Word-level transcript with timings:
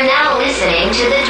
You're 0.00 0.08
now 0.08 0.38
listening 0.38 0.88
to 0.94 1.04
The. 1.12 1.20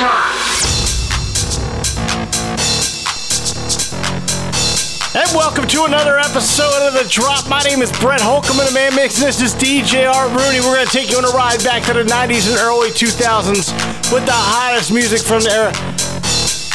And 5.19 5.28
welcome 5.35 5.67
to 5.67 5.87
another 5.87 6.21
episode 6.21 6.87
of 6.87 6.95
The 6.95 7.04
Drop. 7.10 7.49
My 7.49 7.60
name 7.63 7.83
is 7.83 7.91
Brett 7.99 8.21
Holcomb, 8.21 8.60
and 8.60 8.69
the 8.69 8.72
man 8.72 8.95
mixing 8.95 9.27
this 9.27 9.42
is 9.42 9.54
DJ 9.54 10.09
Art 10.09 10.31
Rooney. 10.31 10.60
We're 10.60 10.77
going 10.77 10.87
to 10.87 10.92
take 10.92 11.10
you 11.10 11.19
on 11.19 11.24
a 11.24 11.35
ride 11.35 11.64
back 11.64 11.83
to 11.87 11.95
the 11.95 12.04
90s 12.04 12.49
and 12.49 12.60
early 12.60 12.91
2000s 12.91 13.74
with 14.13 14.24
the 14.24 14.38
hottest 14.38 14.92
music 14.92 15.27
from 15.27 15.42
the 15.42 15.50
era. 15.50 15.73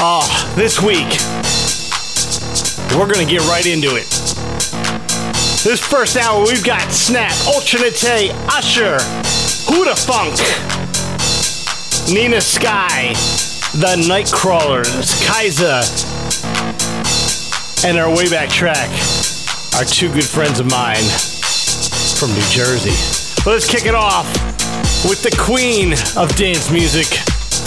Oh, 0.04 0.28
this 0.58 0.82
week, 0.82 1.08
we're 3.00 3.08
going 3.08 3.26
to 3.26 3.32
get 3.32 3.40
right 3.48 3.66
into 3.66 3.96
it. 3.96 4.12
This 5.64 5.80
first 5.80 6.18
hour, 6.18 6.44
we've 6.44 6.66
got 6.66 6.92
Snap, 6.92 7.32
Ultra 7.48 7.80
Naté, 7.80 8.36
Usher, 8.52 9.00
Who 9.72 9.86
Da 9.86 9.96
Funk, 9.96 10.36
Nina 12.14 12.40
Sky, 12.40 13.14
The 13.82 13.98
Nightcrawlers, 14.08 15.10
Kiesza, 15.26 15.82
and 17.84 17.98
our 17.98 18.10
way 18.16 18.30
back 18.30 18.50
track 18.50 18.90
are 19.76 19.84
two 19.84 20.14
good 20.14 20.24
friends 20.24 20.60
of 20.60 20.70
mine 20.70 21.04
from 22.20 22.30
New 22.30 22.46
Jersey. 22.52 22.94
Let's 23.50 23.68
kick 23.68 23.88
it 23.88 23.96
off 23.96 24.32
with 25.10 25.24
the 25.24 25.36
queen 25.40 25.94
of 26.16 26.36
dance 26.36 26.70
music 26.70 27.08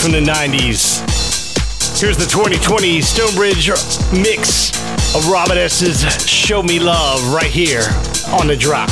from 0.01 0.13
the 0.13 0.21
90s. 0.21 1.03
Here's 1.99 2.17
the 2.17 2.25
2020 2.25 3.01
Stonebridge 3.01 3.67
mix 4.13 4.71
of 5.15 5.29
Robin 5.29 5.57
S.'s 5.57 6.29
Show 6.29 6.63
Me 6.63 6.79
Love 6.79 7.33
right 7.33 7.51
here 7.51 7.83
on 8.31 8.47
the 8.47 8.55
drop. 8.55 8.89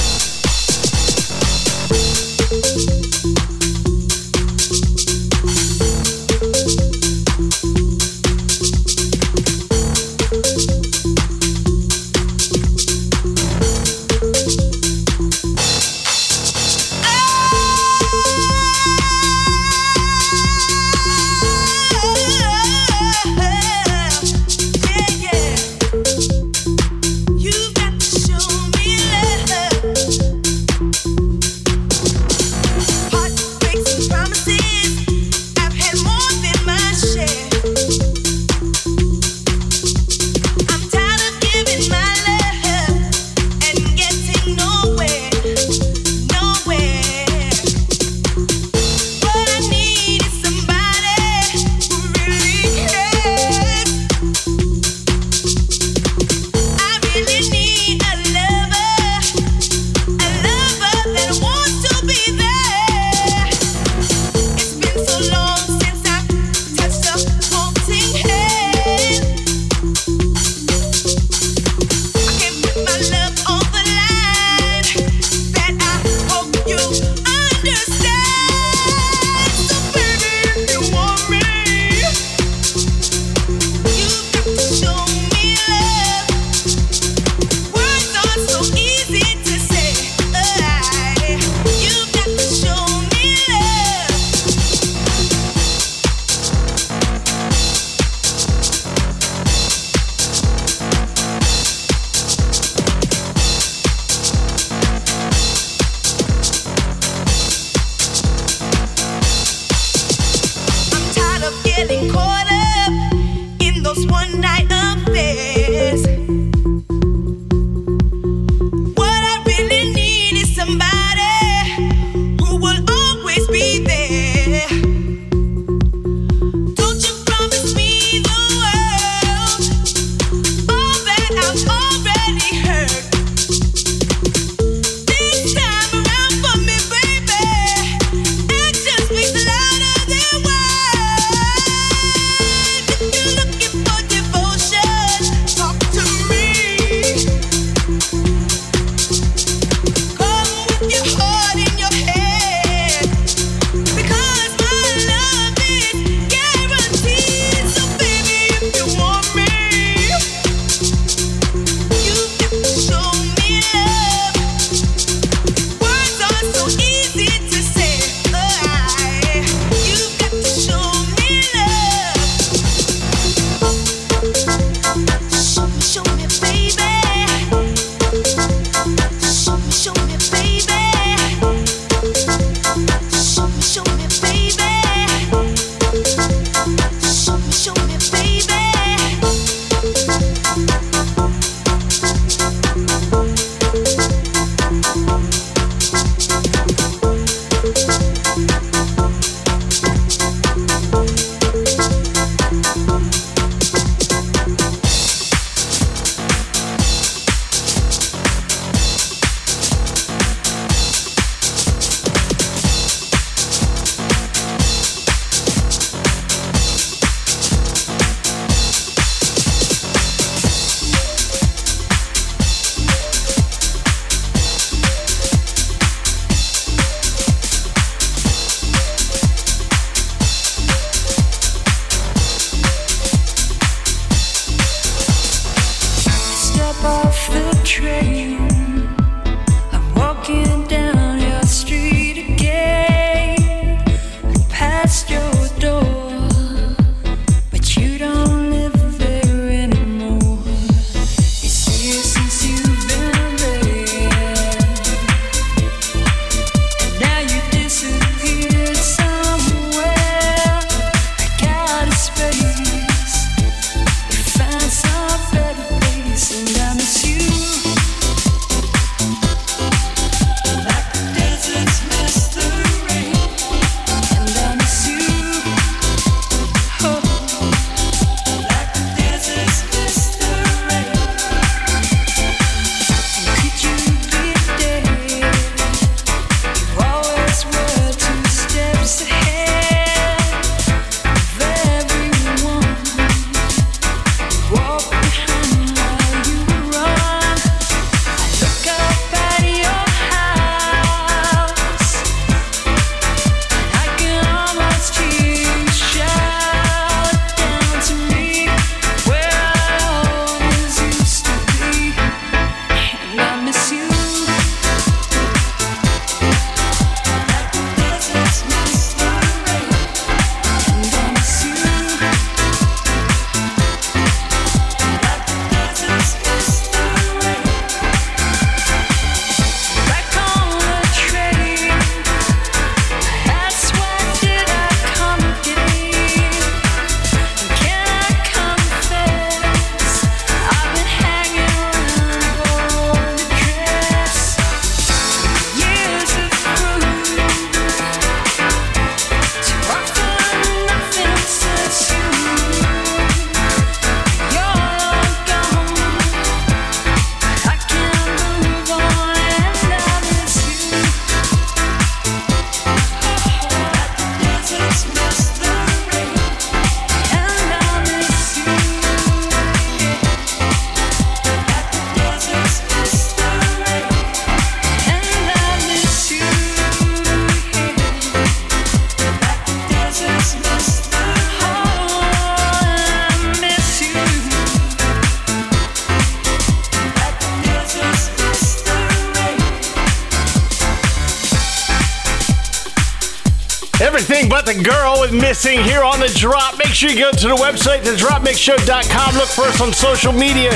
The 394.48 394.64
girl 394.64 395.04
is 395.04 395.12
missing 395.12 395.62
here 395.62 395.84
on 395.84 396.00
the 396.00 396.08
drop. 396.08 396.58
Make 396.58 396.74
sure 396.74 396.90
you 396.90 396.98
go 396.98 397.12
to 397.12 397.28
the 397.28 397.36
website, 397.36 397.82
thedropmixshow.com. 397.82 399.16
Look 399.16 399.28
for 399.28 399.42
us 399.42 399.60
on 399.60 399.74
social 399.74 400.14
media. 400.14 400.52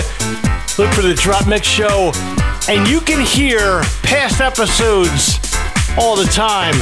Look 0.77 0.93
for 0.93 1.01
the 1.01 1.13
Drop 1.13 1.45
Mix 1.45 1.67
Show. 1.67 2.13
And 2.69 2.88
you 2.88 3.01
can 3.01 3.19
hear 3.19 3.81
past 4.03 4.39
episodes 4.39 5.39
all 5.99 6.15
the 6.15 6.29
time 6.31 6.75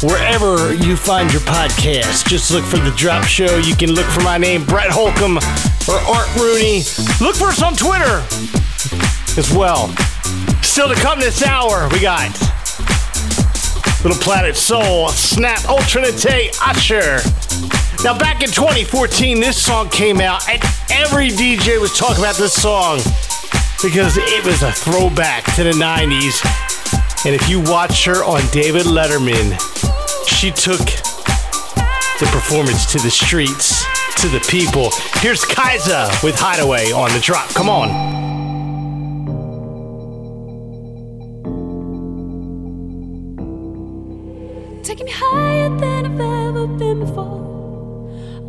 wherever 0.00 0.72
you 0.74 0.96
find 0.96 1.32
your 1.32 1.42
podcast. 1.42 2.28
Just 2.28 2.52
look 2.52 2.64
for 2.64 2.78
the 2.78 2.94
Drop 2.96 3.24
Show. 3.24 3.56
You 3.58 3.74
can 3.74 3.90
look 3.90 4.06
for 4.06 4.22
my 4.22 4.38
name, 4.38 4.64
Brett 4.64 4.90
Holcomb 4.90 5.38
or 5.88 5.98
Art 6.06 6.32
Rooney. 6.36 6.84
Look 7.20 7.34
for 7.34 7.48
us 7.48 7.62
on 7.62 7.74
Twitter 7.74 8.22
as 9.36 9.52
well. 9.52 9.88
Still 10.62 10.88
to 10.88 10.94
come 10.94 11.18
this 11.18 11.42
hour, 11.42 11.88
we 11.90 12.00
got 12.00 12.30
Little 14.04 14.22
Planet 14.22 14.54
Soul, 14.54 15.08
Snap, 15.08 15.66
Ultra 15.66 16.02
Naté, 16.02 16.54
Usher. 16.60 17.16
Now, 18.04 18.18
back 18.18 18.42
in 18.42 18.50
2014, 18.50 19.40
this 19.40 19.56
song 19.56 19.88
came 19.88 20.20
out, 20.20 20.46
and 20.46 20.62
every 20.90 21.30
DJ 21.30 21.80
was 21.80 21.96
talking 21.96 22.22
about 22.22 22.36
this 22.36 22.52
song 22.52 22.98
because 23.82 24.18
it 24.18 24.44
was 24.44 24.62
a 24.62 24.70
throwback 24.72 25.44
to 25.54 25.64
the 25.64 25.70
90s. 25.70 26.44
And 27.24 27.34
if 27.34 27.48
you 27.48 27.62
watch 27.62 28.04
her 28.04 28.22
on 28.22 28.42
David 28.50 28.84
Letterman, 28.84 29.58
she 30.28 30.50
took 30.50 30.84
the 32.20 32.26
performance 32.30 32.84
to 32.92 32.98
the 32.98 33.10
streets, 33.10 33.86
to 34.20 34.28
the 34.28 34.44
people. 34.50 34.90
Here's 35.20 35.40
Kiesza 35.40 36.22
with 36.22 36.34
Hideaway 36.36 36.92
on 36.92 37.10
the 37.14 37.20
drop. 37.20 37.48
Come 37.54 37.70
on. 37.70 38.33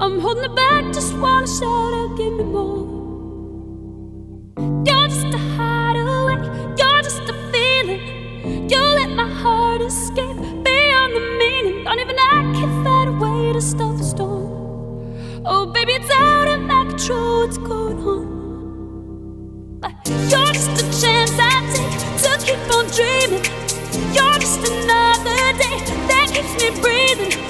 I'm 0.06 0.20
holding 0.20 0.44
it 0.44 0.56
back, 0.56 0.94
just 0.94 1.18
wanna 1.18 1.48
shout 1.48 1.94
out, 1.96 2.16
give 2.16 2.34
me 2.34 2.44
more. 2.44 2.86
You're 4.86 5.08
just 5.08 5.34
a 5.34 5.38
hideaway, 5.58 6.36
you're 6.78 7.02
just 7.02 7.28
a 7.28 7.34
feeling. 7.52 8.70
You 8.70 8.78
let 9.00 9.10
my 9.10 9.28
heart 9.28 9.82
escape 9.82 10.38
beyond 10.38 11.12
the 11.16 11.24
meaning. 11.40 11.86
Don't 11.86 12.00
even 12.00 12.20
I 12.20 12.54
can 12.54 12.84
find 12.84 13.10
a 13.10 13.14
way 13.14 13.54
to 13.54 13.60
stop 13.60 13.98
the 13.98 14.04
storm. 14.04 15.42
Oh, 15.44 15.66
baby, 15.66 15.94
it's 15.94 16.12
out 16.12 16.50
of 16.50 16.62
my 16.62 16.86
control, 16.86 17.40
what's 17.40 17.58
going 17.58 17.98
on? 17.98 18.26
You're 20.30 20.54
just 20.54 20.70
a 20.84 21.02
chance 21.02 21.34
I 21.40 21.66
take 21.74 21.96
to 22.22 22.46
keep 22.46 22.76
on 22.78 22.86
dreaming. 22.94 23.44
You're 24.14 24.38
just 24.38 24.60
another 24.72 25.42
day 25.58 25.80
that 26.10 26.30
keeps 26.32 26.54
me 26.62 26.70
breathing. 26.80 27.45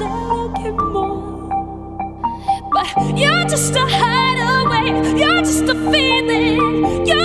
But 0.00 0.08
you're 3.18 3.44
just 3.44 3.74
a 3.76 3.80
hideaway, 3.86 5.18
you're 5.18 5.40
just 5.40 5.64
a 5.64 5.74
feeling. 5.92 7.06
You 7.06 7.19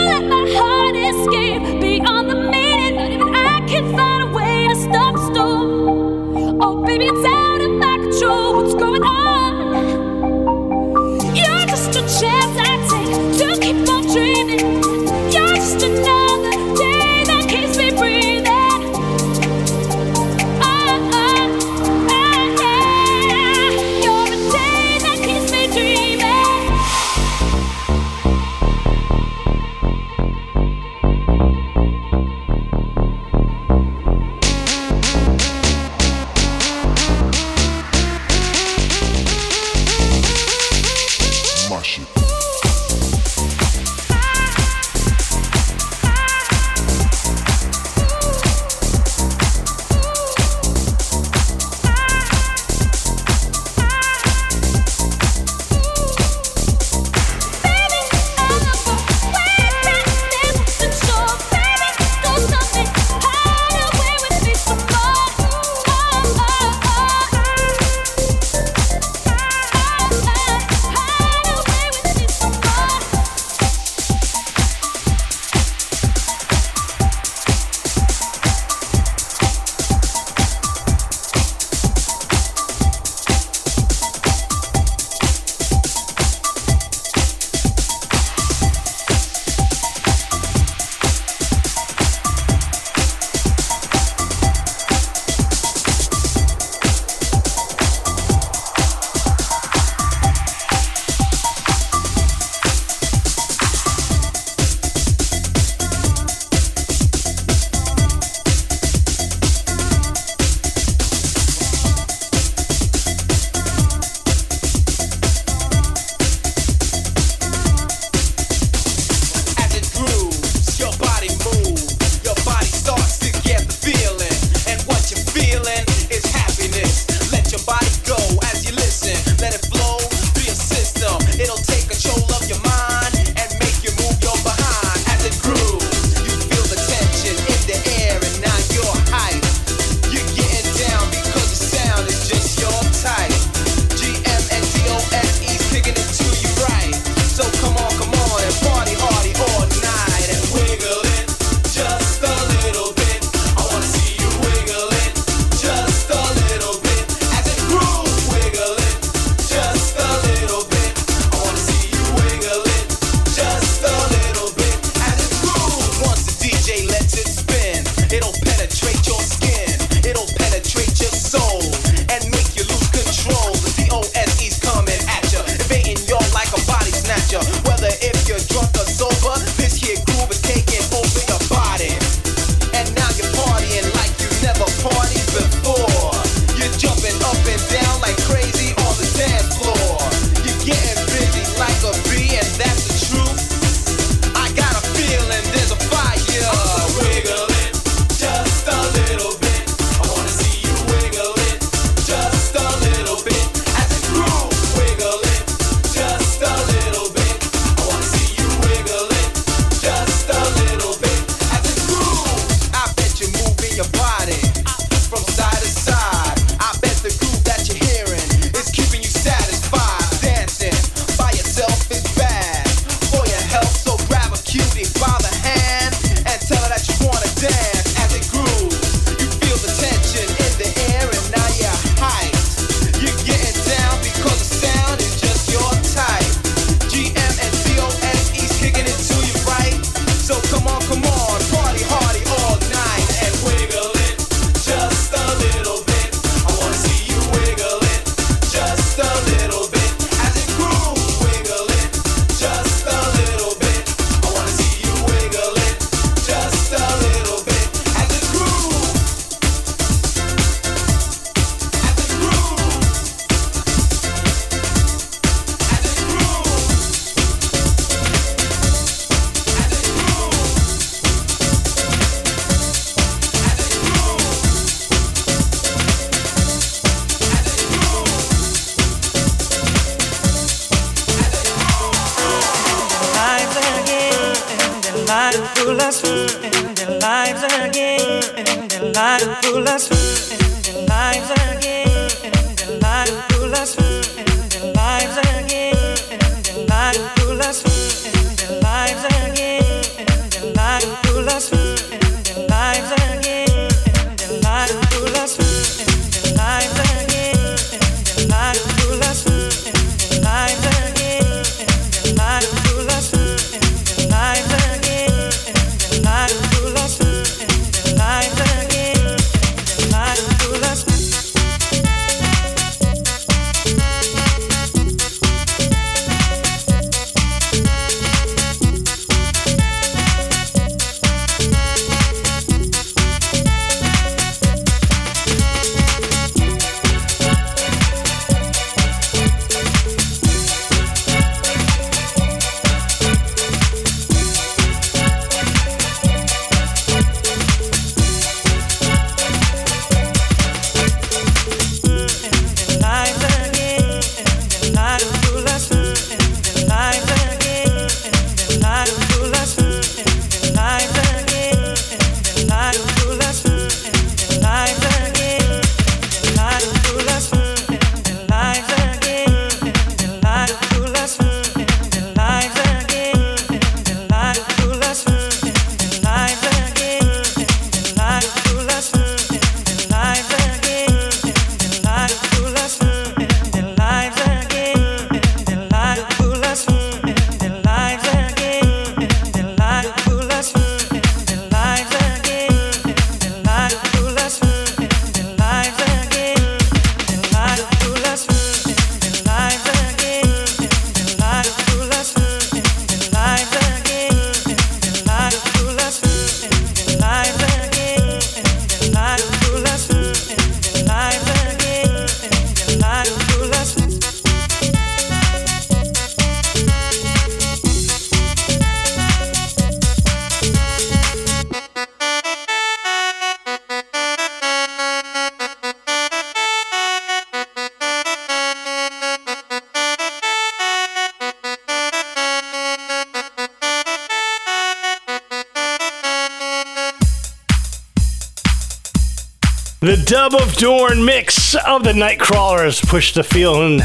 The 439.85 439.97
Dub 439.97 440.33
of 440.33 440.55
Doom 440.55 441.05
mix 441.05 441.53
of 441.53 441.83
the 441.83 441.91
Nightcrawlers 441.91 442.83
push 442.89 443.13
the 443.13 443.21
feeling. 443.21 443.81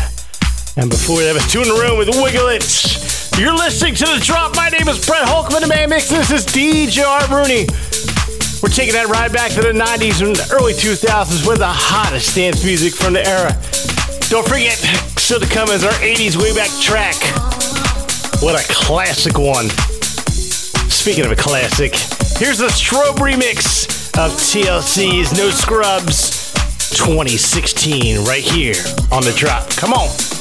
And 0.81 0.89
before 0.89 1.21
that 1.21 1.35
was 1.37 1.45
2 1.53 1.61
in 1.61 1.69
a 1.69 1.77
Room 1.77 1.99
with 1.99 2.09
Wiggle 2.09 2.49
It. 2.49 2.65
You're 3.37 3.53
listening 3.53 3.97
to 3.97 4.07
The 4.07 4.19
Drop. 4.25 4.57
My 4.57 4.71
name 4.71 4.89
is 4.89 5.05
Brett 5.05 5.29
Holcomb, 5.29 5.61
the 5.61 5.69
man 5.69 5.91
mix. 5.91 6.09
This 6.09 6.31
is 6.31 6.47
DJ 6.47 7.05
Art 7.05 7.29
Rooney. 7.29 7.69
We're 8.65 8.73
taking 8.73 8.97
that 8.97 9.13
ride 9.13 9.31
back 9.31 9.53
to 9.53 9.61
the 9.61 9.77
90s 9.77 10.25
and 10.25 10.41
early 10.57 10.73
2000s 10.73 11.47
with 11.47 11.59
the 11.59 11.69
hottest 11.69 12.35
dance 12.35 12.65
music 12.65 12.95
from 12.95 13.13
the 13.13 13.21
era. 13.29 13.53
Don't 14.33 14.49
forget, 14.49 14.81
still 15.21 15.39
to 15.39 15.49
come 15.53 15.69
is 15.69 15.85
our 15.85 15.93
80s 16.01 16.41
way 16.41 16.57
back 16.57 16.73
track. 16.81 17.21
What 18.41 18.57
a 18.57 18.65
classic 18.73 19.37
one. 19.37 19.69
Speaking 20.89 21.27
of 21.27 21.31
a 21.31 21.37
classic, 21.37 21.93
here's 22.41 22.57
the 22.57 22.73
Strobe 22.73 23.21
remix 23.21 23.90
of 24.19 24.33
TLC's 24.33 25.37
No 25.37 25.51
Scrubs 25.51 26.53
2016 26.91 28.25
right 28.25 28.43
here 28.43 28.75
on 29.13 29.23
the 29.23 29.33
drop. 29.37 29.69
Come 29.71 29.93
on. 29.93 30.40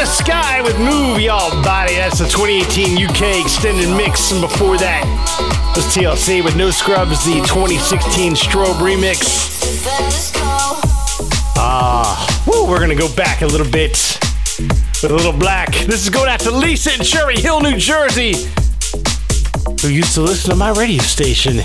Nina 0.00 0.12
Sky 0.12 0.62
with 0.62 0.78
Move 0.78 1.20
Y'all 1.20 1.62
Body. 1.62 1.96
That's 1.96 2.20
the 2.20 2.24
2018 2.24 3.04
UK 3.04 3.44
extended 3.44 3.94
mix, 3.94 4.32
and 4.32 4.40
before 4.40 4.78
that 4.78 5.04
was 5.76 5.84
TLC 5.94 6.42
with 6.42 6.56
No 6.56 6.70
Scrubs, 6.70 7.22
the 7.26 7.34
2016 7.40 8.32
Strobe 8.32 8.80
remix. 8.80 10.32
Ah, 11.58 12.16
woo, 12.46 12.66
we're 12.66 12.80
gonna 12.80 12.94
go 12.94 13.14
back 13.14 13.42
a 13.42 13.46
little 13.46 13.70
bit 13.70 13.92
with 15.02 15.10
a 15.10 15.14
little 15.14 15.34
black. 15.34 15.70
This 15.84 16.02
is 16.02 16.08
going 16.08 16.30
out 16.30 16.40
to 16.40 16.50
Lisa 16.50 16.94
in 16.94 17.00
Cherry 17.00 17.38
Hill, 17.38 17.60
New 17.60 17.76
Jersey, 17.76 18.32
who 19.82 19.88
used 19.88 20.14
to 20.14 20.22
listen 20.22 20.48
to 20.48 20.56
my 20.56 20.70
radio 20.70 21.02
station. 21.02 21.56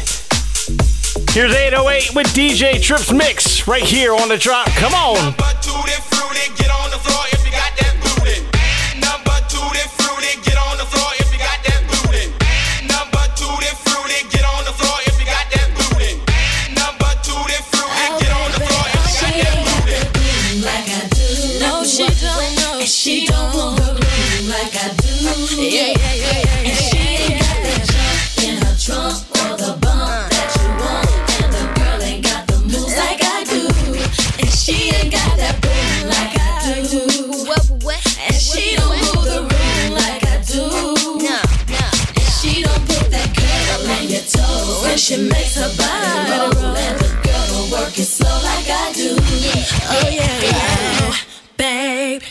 Here's 1.31 1.55
808 1.55 2.13
with 2.13 2.27
DJ 2.35 2.81
Trips 2.81 3.13
Mix 3.13 3.65
right 3.65 3.83
here 3.83 4.13
on 4.13 4.27
the 4.27 4.37
drop. 4.37 4.67
Come 4.71 4.93
on. 4.93 6.14
Oh 49.87 50.09
yeah, 50.09 50.41
yeah. 50.41 51.15
Babe, 51.57 52.21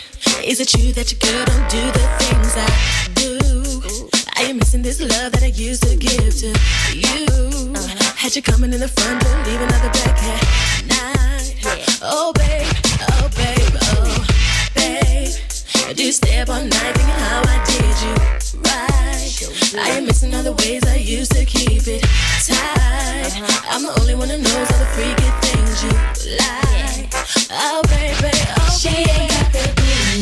is 0.45 0.61
it 0.61 0.69
true 0.69 0.93
that 0.93 1.11
your 1.13 1.21
girl 1.21 1.45
don't 1.47 1.69
do 1.71 1.81
the 1.93 2.05
things 2.19 2.55
I 2.57 2.69
do? 3.15 4.09
I 4.37 4.51
am 4.51 4.59
missing 4.59 4.83
this 4.83 5.01
love 5.01 5.33
that 5.33 5.43
I 5.43 5.53
used 5.55 5.83
to 5.85 5.97
give 5.97 6.35
to 6.43 6.49
you. 6.93 7.75
Had 8.17 8.35
you 8.35 8.43
coming 8.43 8.73
in 8.73 8.81
the 8.81 8.89
front 8.89 9.23
door, 9.23 9.37
leaving 9.47 9.71
out 9.71 9.83
the 9.83 9.91
back 9.99 10.19
at 10.23 10.43
night. 10.89 12.01
Oh 12.03 12.33
babe, 12.35 12.67
oh 13.13 13.31
babe, 13.37 13.75
oh 13.95 14.27
babe. 14.75 15.97
Do 15.97 16.05
you 16.05 16.13
stay 16.13 16.41
up 16.41 16.49
all 16.49 16.61
night 16.61 16.95
thinking 16.97 17.21
how 17.23 17.43
I 17.47 17.65
did 17.67 17.97
you 18.05 18.15
right? 18.63 19.25
I 19.79 19.89
am 19.99 20.07
missing 20.07 20.35
all 20.35 20.43
the 20.43 20.53
ways 20.53 20.83
I 20.87 20.97
used 20.97 21.33
to 21.33 21.45
keep 21.45 21.87
it 21.87 22.04
Oh 27.57 27.83
baby, 27.87 28.35
oh 28.59 28.77
she 28.77 28.89
ain't 28.89 29.31
got 29.31 29.53
that 29.53 29.71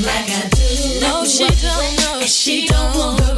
like 0.05 0.29
I 0.29 0.53
do. 0.53 1.01
No, 1.01 1.25
she 1.25 1.49
don't 1.49 1.97
know. 1.97 2.21
And 2.21 2.29
she 2.29 2.66
don't 2.66 2.92
want 2.92 3.16
the 3.25 3.33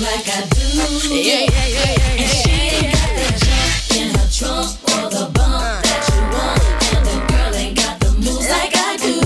like 0.00 0.24
I 0.32 0.48
do. 0.48 1.12
Yeah, 1.12 1.44
yeah, 1.44 1.68
yeah, 1.68 1.92
yeah. 1.92 2.24
And 2.24 2.30
she 2.40 2.56
ain't 2.72 2.96
got 2.96 3.12
that 3.20 3.36
jump 3.44 4.00
in 4.00 4.16
her 4.16 4.28
trunk 4.32 4.80
or 4.96 5.12
the 5.12 5.28
bump 5.36 5.60
that 5.84 6.08
you 6.08 6.24
want. 6.32 6.64
And 6.88 7.04
the 7.04 7.20
girl 7.28 7.52
ain't 7.54 7.76
got 7.76 8.00
the 8.00 8.16
moves 8.16 8.48
like 8.48 8.72
I 8.72 8.96
do. 8.96 9.20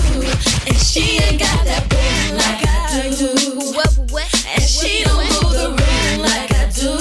And 0.67 0.75
she 0.75 1.23
ain't 1.23 1.39
got 1.39 1.63
that 1.63 1.87
like 2.35 2.59
I 2.67 3.07
do. 3.15 3.31
And 4.51 4.63
she 4.67 5.07
don't 5.07 5.23
move 5.31 5.55
the 5.55 5.71
room 5.79 6.19
like 6.27 6.51
I 6.51 6.67
do. 6.75 6.91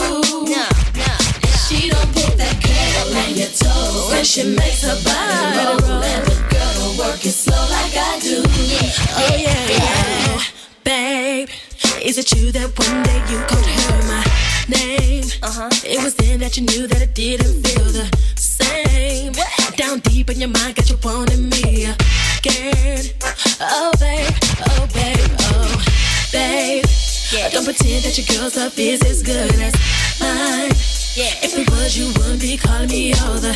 And 0.55 1.57
she 1.67 1.91
don't 1.91 2.15
put 2.15 2.39
that 2.39 2.63
curl 2.63 3.11
on 3.11 3.35
your 3.35 3.51
toes. 3.51 4.07
When 4.07 4.23
she 4.23 4.55
makes 4.55 4.87
her 4.87 4.95
body 5.03 5.83
roll 5.83 6.28
Oh 9.17 9.37
yeah, 9.37 9.67
yeah. 9.69 10.43
Babe, 10.85 11.49
is 12.03 12.19
it 12.19 12.27
true 12.27 12.53
that 12.53 12.79
one 12.79 13.03
day 13.03 13.21
you 13.31 13.39
called 13.47 13.67
her 13.67 14.03
my 14.09 14.25
name? 14.69 15.25
Uh-huh. 15.43 15.69
It 15.85 16.03
was 16.03 16.15
then 16.15 16.41
that 16.41 16.57
you 16.57 16.65
knew 16.65 16.87
that 16.87 17.03
it 17.03 17.15
didn't 17.15 17.63
feel 17.67 17.85
the 17.85 18.09
same. 18.37 19.33
Down 19.77 20.01
deep 20.01 20.31
in 20.31 20.41
your 20.41 20.51
mind, 20.51 20.77
got 20.77 20.89
you 20.91 20.99
wanting 21.03 21.49
me 21.49 21.87
again. 22.39 23.05
Oh 23.61 23.93
babe, 24.01 24.35
oh 24.71 24.87
babe, 24.95 25.31
oh 25.53 25.83
babe. 26.33 26.85
Don't 27.53 27.65
pretend 27.65 28.05
that 28.05 28.17
your 28.17 28.27
girl's 28.39 28.57
love 28.57 28.79
is 28.79 29.03
as 29.03 29.23
good 29.23 29.53
as 29.61 29.75
mine. 30.21 30.73
Yeah. 31.15 31.35
If 31.43 31.59
it 31.59 31.69
was, 31.71 31.97
you 31.99 32.07
wouldn't 32.19 32.41
be 32.41 32.57
calling 32.57 32.89
me 32.89 33.13
all 33.15 33.39
the 33.39 33.55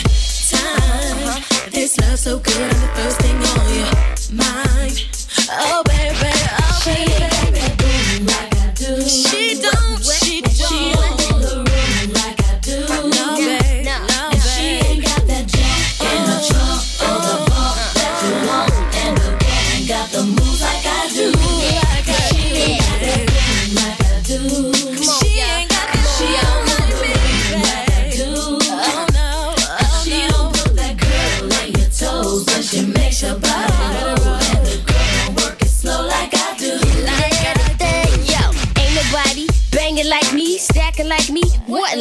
This 1.70 1.98
love 2.00 2.18
so 2.18 2.38
good, 2.38 2.54
I'm 2.56 2.68
the 2.68 2.88
first 2.94 3.20
thing 3.20 3.36
on 3.36 3.74
your 3.74 3.90
mind. 4.36 5.06
Oh 5.50 5.82
baby, 5.84 6.32
oh 6.60 6.82
baby. 6.84 8.24
Like 8.24 8.54
I 8.56 8.72
do. 8.74 9.02
She 9.02 9.60
don't, 9.60 10.02
she 10.02 10.42
don't. 10.42 10.52
She 10.52 10.92
don't 10.92 11.71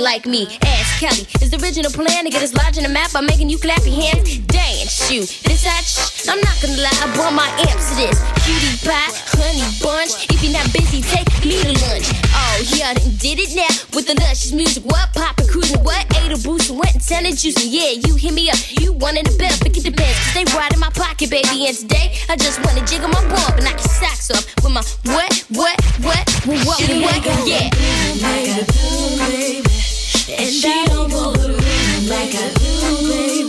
like 0.02 0.26
me. 0.26 0.48
Ask 0.66 1.00
Kelly, 1.00 1.30
is 1.42 1.52
the 1.54 1.62
original 1.62 1.92
plan 1.92 2.26
to 2.26 2.32
get 2.32 2.42
us 2.42 2.54
large 2.58 2.78
in 2.78 2.84
the 2.84 2.90
map 2.90 3.14
by 3.14 3.22
making 3.22 3.50
you 3.50 3.58
clap 3.58 3.86
your 3.86 3.96
hands? 3.96 4.40
Dance, 4.50 5.12
you. 5.12 5.22
This 5.46 5.66
I 5.66 5.78
shh, 5.86 6.28
I'm 6.28 6.42
not 6.42 6.58
gonna 6.62 6.82
lie, 6.82 6.98
I 7.02 7.08
brought 7.14 7.34
my 7.34 7.48
amps 7.70 7.94
to 7.94 7.96
this. 7.96 8.18
Cutie 8.42 8.82
pie, 8.82 9.14
honey 9.38 9.62
bunch. 9.78 10.26
If 10.34 10.42
you're 10.42 10.54
not 10.54 10.66
busy, 10.74 11.06
take 11.06 11.30
me 11.46 11.62
to 11.62 11.74
lunch. 11.86 12.10
Oh, 12.34 12.58
yeah, 12.74 12.92
I 12.92 13.00
did 13.22 13.38
it 13.38 13.54
now 13.54 13.70
with 13.94 14.10
the 14.10 14.18
luscious 14.18 14.52
music. 14.52 14.84
What 14.84 15.14
poppin', 15.14 15.48
cruising, 15.48 15.84
what? 15.86 16.02
Ate 16.18 16.34
a 16.34 16.40
boost, 16.42 16.72
went 16.72 16.94
and 16.98 17.04
ten 17.04 17.26
and 17.26 17.38
juicing. 17.38 17.70
Yeah, 17.70 18.02
you 18.02 18.18
hit 18.18 18.34
me 18.34 18.50
up, 18.50 18.58
you 18.82 18.94
wanted 18.94 19.30
a 19.30 19.38
bell, 19.38 19.54
pick 19.62 19.78
it 19.78 19.86
depends. 19.86 20.18
Cause 20.26 20.34
they 20.34 20.46
right 20.58 20.74
in 20.74 20.80
my 20.80 20.90
pocket, 20.98 21.30
baby. 21.30 21.70
And 21.70 21.78
today, 21.78 22.18
I 22.28 22.36
just 22.36 22.58
wanna 22.66 22.82
jiggle 22.86 23.10
my 23.10 23.22
bump 23.30 23.62
and 23.62 23.66
knock 23.70 23.78
your 23.78 23.94
socks 24.02 24.34
off 24.34 24.46
with 24.66 24.74
my 24.74 24.82
what, 25.14 25.32
what, 25.54 25.78
what, 26.02 26.26
what, 26.50 26.58
what, 26.66 26.80
what, 26.90 27.46
yeah. 27.46 27.70
like 28.26 28.50
I 28.50 28.66
do, 28.66 29.18
baby. 29.22 29.71
And 30.38 30.48
she 30.48 30.86
don't 30.86 31.12
move 31.12 31.34
the 31.42 31.50
room 31.50 32.08
like 32.08 32.34
I 32.34 32.54
do, 32.54 33.10
baby. 33.10 33.41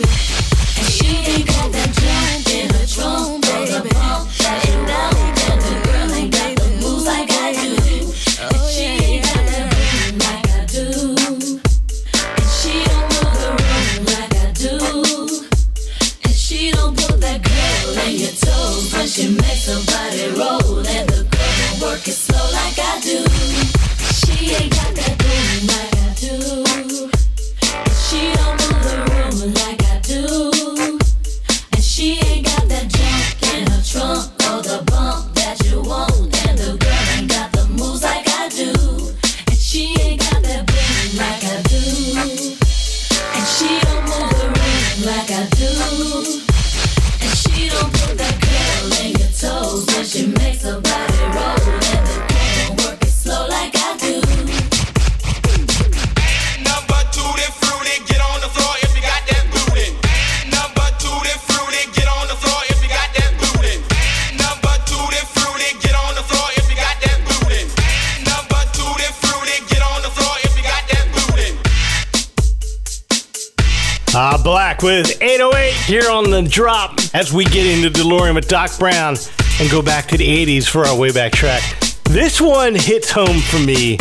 With 74.82 75.22
808 75.22 75.72
here 75.86 76.10
on 76.10 76.28
the 76.28 76.42
drop 76.42 76.98
as 77.14 77.32
we 77.32 77.44
get 77.44 77.66
into 77.66 77.88
DeLorean 77.88 78.34
with 78.34 78.48
Doc 78.48 78.76
Brown 78.80 79.14
and 79.60 79.70
go 79.70 79.80
back 79.80 80.08
to 80.08 80.16
the 80.18 80.26
80s 80.26 80.68
for 80.68 80.84
our 80.84 80.98
way 80.98 81.12
back 81.12 81.30
track. 81.30 81.62
This 82.06 82.40
one 82.40 82.74
hits 82.74 83.08
home 83.08 83.38
for 83.38 83.60
me 83.60 83.96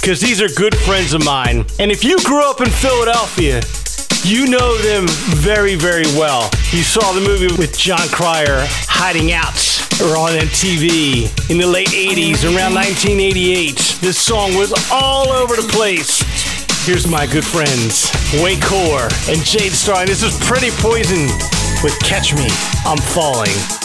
because 0.00 0.20
these 0.20 0.42
are 0.42 0.48
good 0.48 0.74
friends 0.74 1.12
of 1.12 1.24
mine. 1.24 1.64
And 1.78 1.92
if 1.92 2.02
you 2.02 2.18
grew 2.24 2.42
up 2.50 2.60
in 2.60 2.68
Philadelphia, 2.68 3.62
you 4.24 4.48
know 4.48 4.76
them 4.78 5.06
very, 5.38 5.76
very 5.76 6.06
well. 6.18 6.50
You 6.72 6.82
saw 6.82 7.12
the 7.12 7.20
movie 7.20 7.54
with 7.56 7.78
Jon 7.78 8.08
Cryer, 8.08 8.66
Hiding 8.90 9.32
Out, 9.32 9.54
or 10.02 10.18
on 10.18 10.32
MTV 10.32 11.48
in 11.48 11.58
the 11.58 11.66
late 11.66 11.88
80s, 11.88 12.42
around 12.42 12.74
1988. 12.74 13.98
This 14.00 14.18
song 14.18 14.56
was 14.56 14.74
all 14.90 15.28
over 15.28 15.54
the 15.54 15.68
place. 15.70 16.22
Here's 16.84 17.06
my 17.06 17.24
good 17.24 17.44
friends, 17.44 18.10
Whey 18.42 18.56
Cooler 18.56 19.08
and 19.28 19.44
Jade 19.44 19.72
Star. 19.72 20.06
This 20.06 20.22
is 20.22 20.36
Pretty 20.46 20.70
Poison 20.78 21.26
with 21.82 21.98
Catch 22.00 22.34
Me, 22.34 22.48
I'm 22.84 22.98
Falling. 22.98 23.83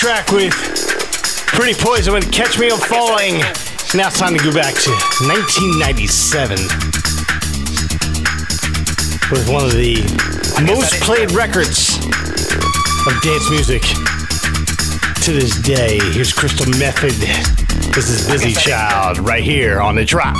Track 0.00 0.32
with 0.32 0.54
Pretty 1.48 1.78
Poison 1.78 2.14
with 2.14 2.32
Catch 2.32 2.58
Me, 2.58 2.70
I'm 2.70 2.78
Falling. 2.78 3.34
Now 3.94 4.08
it's 4.08 4.18
time 4.18 4.34
to 4.34 4.42
go 4.42 4.50
back 4.50 4.72
to 4.72 4.90
1997 5.28 6.56
with 9.30 9.46
one 9.46 9.66
of 9.66 9.72
the 9.72 10.00
most 10.66 10.94
played 11.02 11.30
records 11.32 11.98
of 13.06 13.12
dance 13.20 13.50
music 13.50 13.82
to 15.20 15.34
this 15.34 15.60
day. 15.60 15.98
Here's 16.12 16.32
Crystal 16.32 16.64
Method. 16.78 17.12
This 17.92 18.08
is 18.08 18.26
Busy 18.26 18.54
Child 18.54 19.18
right 19.18 19.44
here 19.44 19.82
on 19.82 19.96
the 19.96 20.04
drop. 20.06 20.34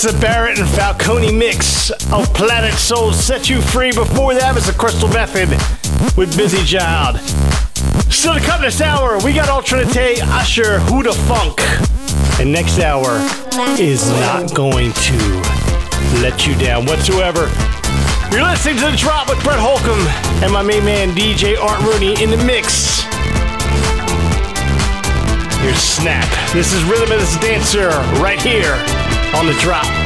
That's 0.00 0.14
the 0.14 0.20
Barrett 0.20 0.58
and 0.58 0.66
Falcone 0.66 1.30
mix 1.30 1.90
of 2.10 2.32
Planet 2.32 2.72
Soul 2.72 3.12
Set 3.12 3.50
You 3.50 3.60
Free. 3.60 3.92
Before 3.92 4.32
that 4.32 4.54
was 4.54 4.64
the 4.64 4.72
Crystal 4.72 5.08
Method 5.08 5.50
with 6.16 6.34
Busy 6.38 6.64
Child. 6.64 7.18
So 8.08 8.32
to 8.32 8.40
come 8.40 8.62
this 8.62 8.80
hour, 8.80 9.18
we 9.22 9.34
got 9.34 9.50
Ultra 9.50 9.84
Naté, 9.84 10.16
Who 10.88 11.02
Da 11.02 11.12
Funk. 11.28 11.60
And 12.40 12.50
next 12.50 12.78
hour 12.78 13.20
is 13.78 14.08
not 14.24 14.54
going 14.54 14.94
to 14.94 15.18
let 16.24 16.46
you 16.46 16.54
down 16.54 16.86
whatsoever. 16.86 17.52
You're 18.32 18.48
listening 18.48 18.76
to 18.76 18.90
The 18.92 18.96
Drop 18.96 19.28
with 19.28 19.42
Brett 19.44 19.60
Holcomb 19.60 20.00
and 20.42 20.50
my 20.50 20.62
main 20.62 20.82
man 20.82 21.10
DJ 21.10 21.60
Art 21.60 21.82
Rooney 21.82 22.16
in 22.22 22.30
the 22.30 22.42
mix. 22.48 23.04
Here's 25.60 25.76
Snap. 25.76 26.24
This 26.54 26.72
is 26.72 26.82
Rhythm 26.84 27.12
of 27.12 27.40
Dancer 27.42 27.90
right 28.16 28.40
here 28.40 28.80
on 29.34 29.46
the 29.46 29.52
drop. 29.54 29.99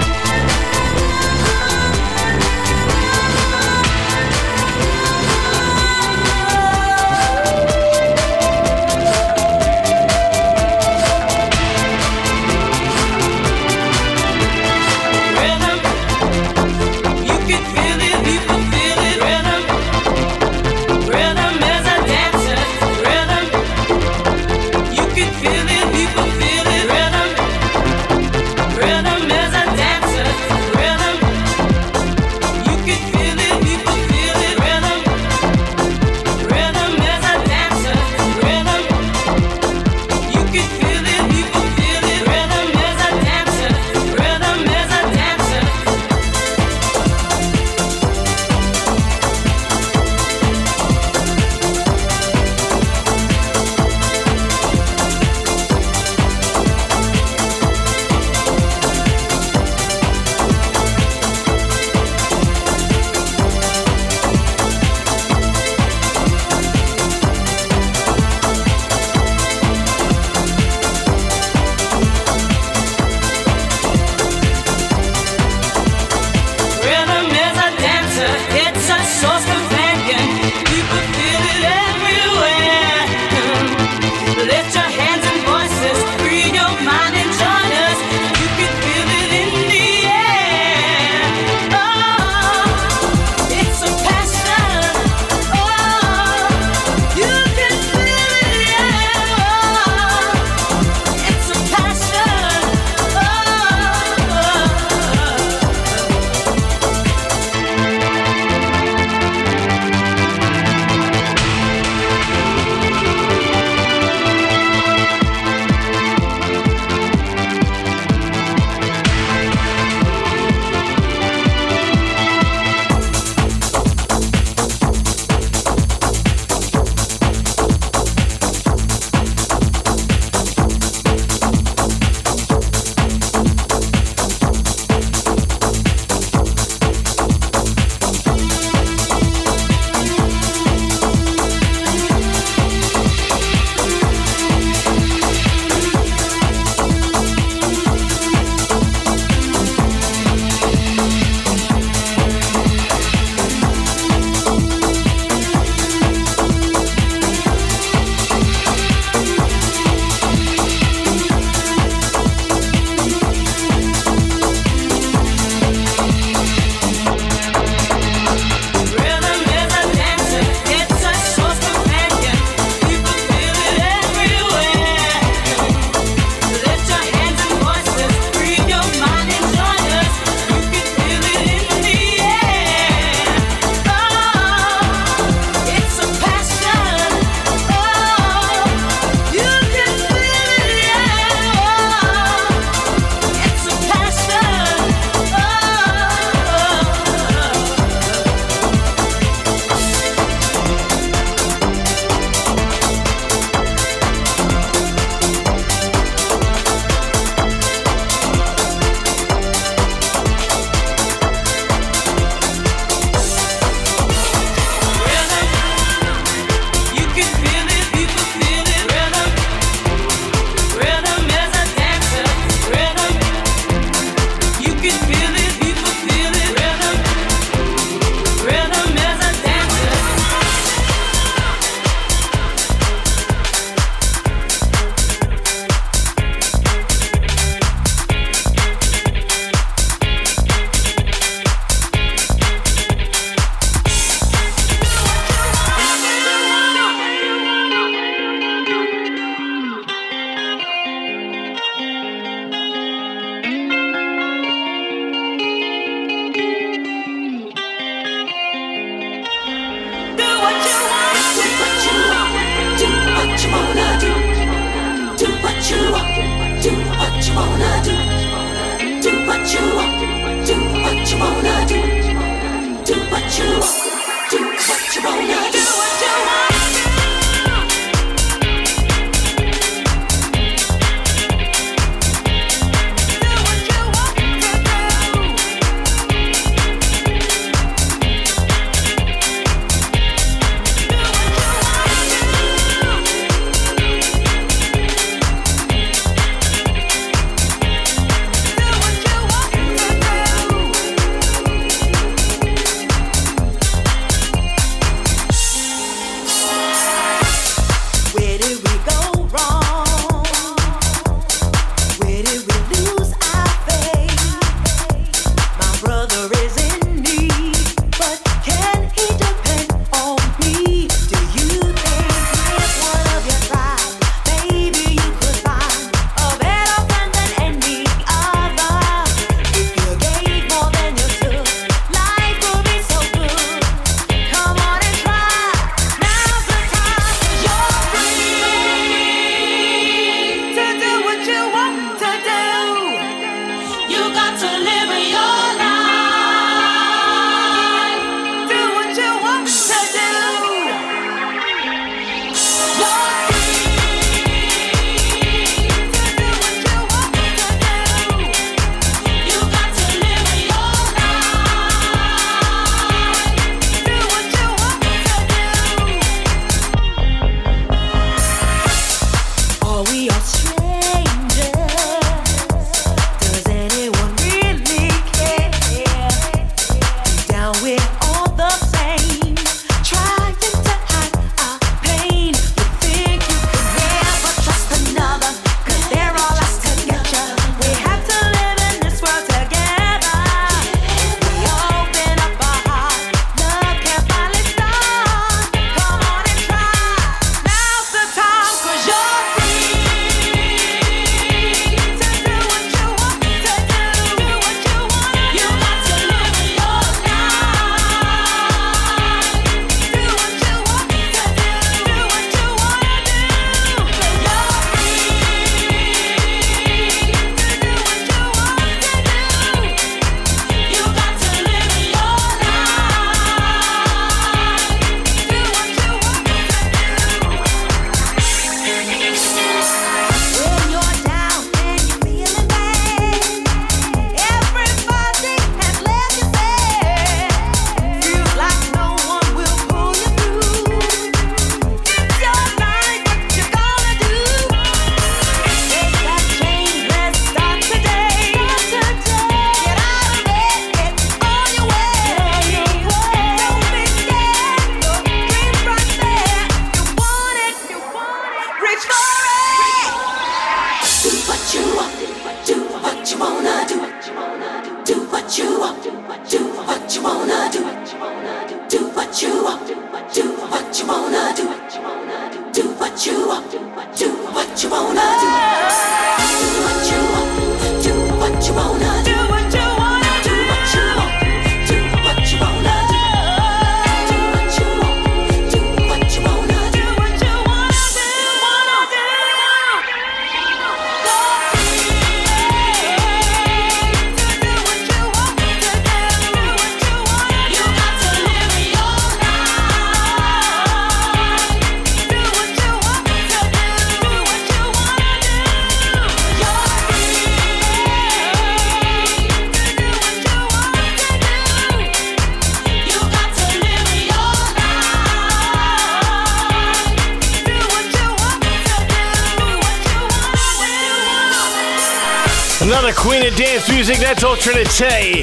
Another 522.75 522.93
queen 522.93 523.25
of 523.25 523.37
dance 523.37 523.71
music, 523.71 523.99
that's 523.99 524.25
Ultra 524.25 524.53
Naté. 524.53 525.23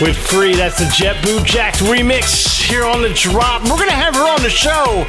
With 0.00 0.16
Free, 0.16 0.54
that's 0.54 0.78
the 0.78 0.88
Jet 0.94 1.20
Boot 1.24 1.44
Jacks 1.44 1.82
remix 1.82 2.62
here 2.62 2.84
on 2.84 3.02
The 3.02 3.08
Drop. 3.08 3.62
We're 3.64 3.70
going 3.70 3.88
to 3.88 3.96
have 3.96 4.14
her 4.14 4.22
on 4.22 4.40
the 4.40 4.48
show 4.48 5.04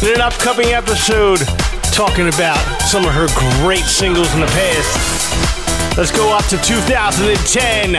in 0.00 0.14
an 0.14 0.22
upcoming 0.22 0.68
episode 0.68 1.40
talking 1.92 2.26
about 2.26 2.56
some 2.80 3.04
of 3.04 3.12
her 3.12 3.28
great 3.60 3.84
singles 3.84 4.32
in 4.32 4.40
the 4.40 4.46
past. 4.46 5.98
Let's 5.98 6.10
go 6.10 6.34
up 6.34 6.46
to 6.46 6.56
2010 6.56 7.92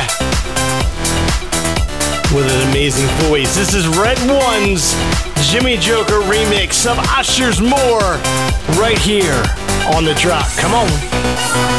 with 2.33 2.49
an 2.49 2.69
amazing 2.71 3.07
voice. 3.29 3.55
This 3.55 3.75
is 3.75 3.87
Red 3.87 4.17
One's 4.27 4.97
Jimmy 5.47 5.77
Joker 5.77 6.21
remix 6.25 6.89
of 6.89 6.97
Usher's 7.15 7.61
More 7.61 8.17
right 8.81 8.97
here 8.97 9.43
on 9.93 10.05
the 10.05 10.15
drop. 10.15 10.47
Come 10.57 10.73
on. 10.73 11.78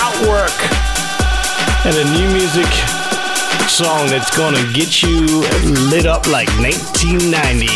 Outwork 0.00 0.54
and 1.84 1.96
a 1.96 2.04
new 2.12 2.28
music 2.32 2.66
song 3.68 4.08
that's 4.08 4.36
gonna 4.36 4.62
get 4.72 5.02
you 5.02 5.42
lit 5.90 6.06
up 6.06 6.26
like 6.26 6.48
1990. 6.58 7.66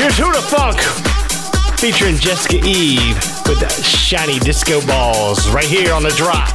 Here's 0.00 0.18
Who 0.18 0.32
Da 0.32 0.40
Funk 0.40 0.80
featuring 1.78 2.16
Jessica 2.16 2.58
Eye 2.62 3.14
with 3.48 3.60
Shiny 3.84 4.38
Disco 4.38 4.84
Balls 4.86 5.48
right 5.50 5.64
here 5.64 5.92
on 5.92 6.02
the 6.02 6.10
drop. 6.10 6.48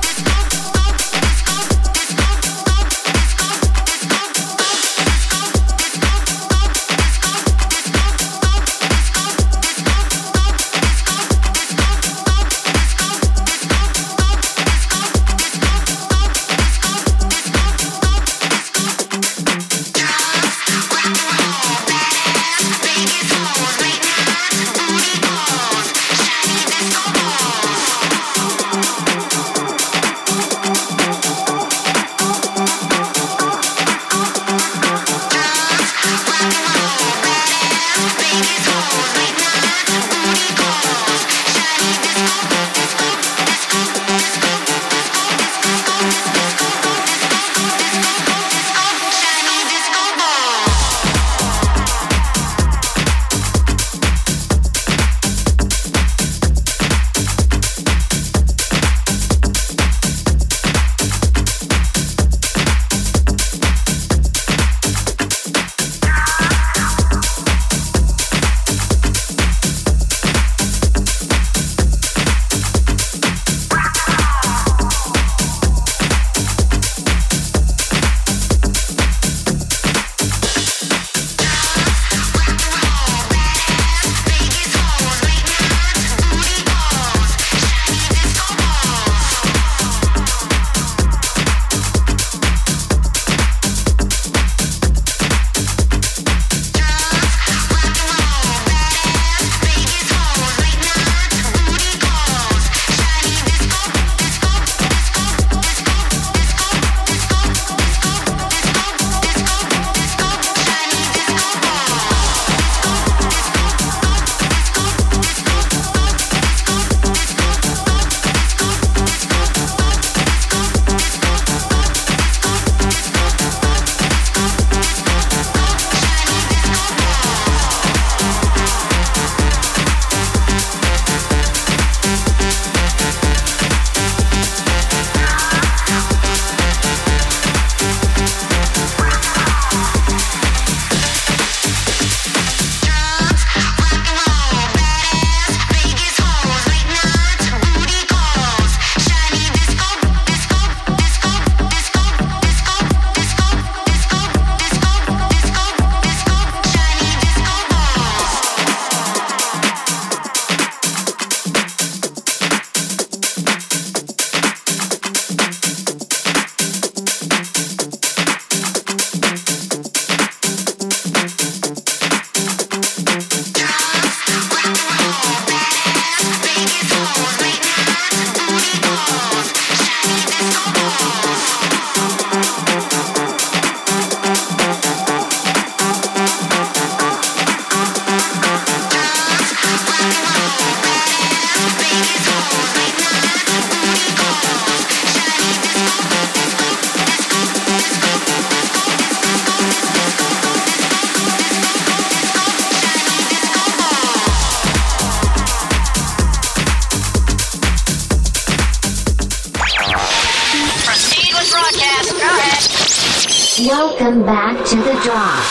Welcome 213.60 214.24
back 214.24 214.64
to 214.68 214.76
the 214.76 214.94
drop. 215.02 215.42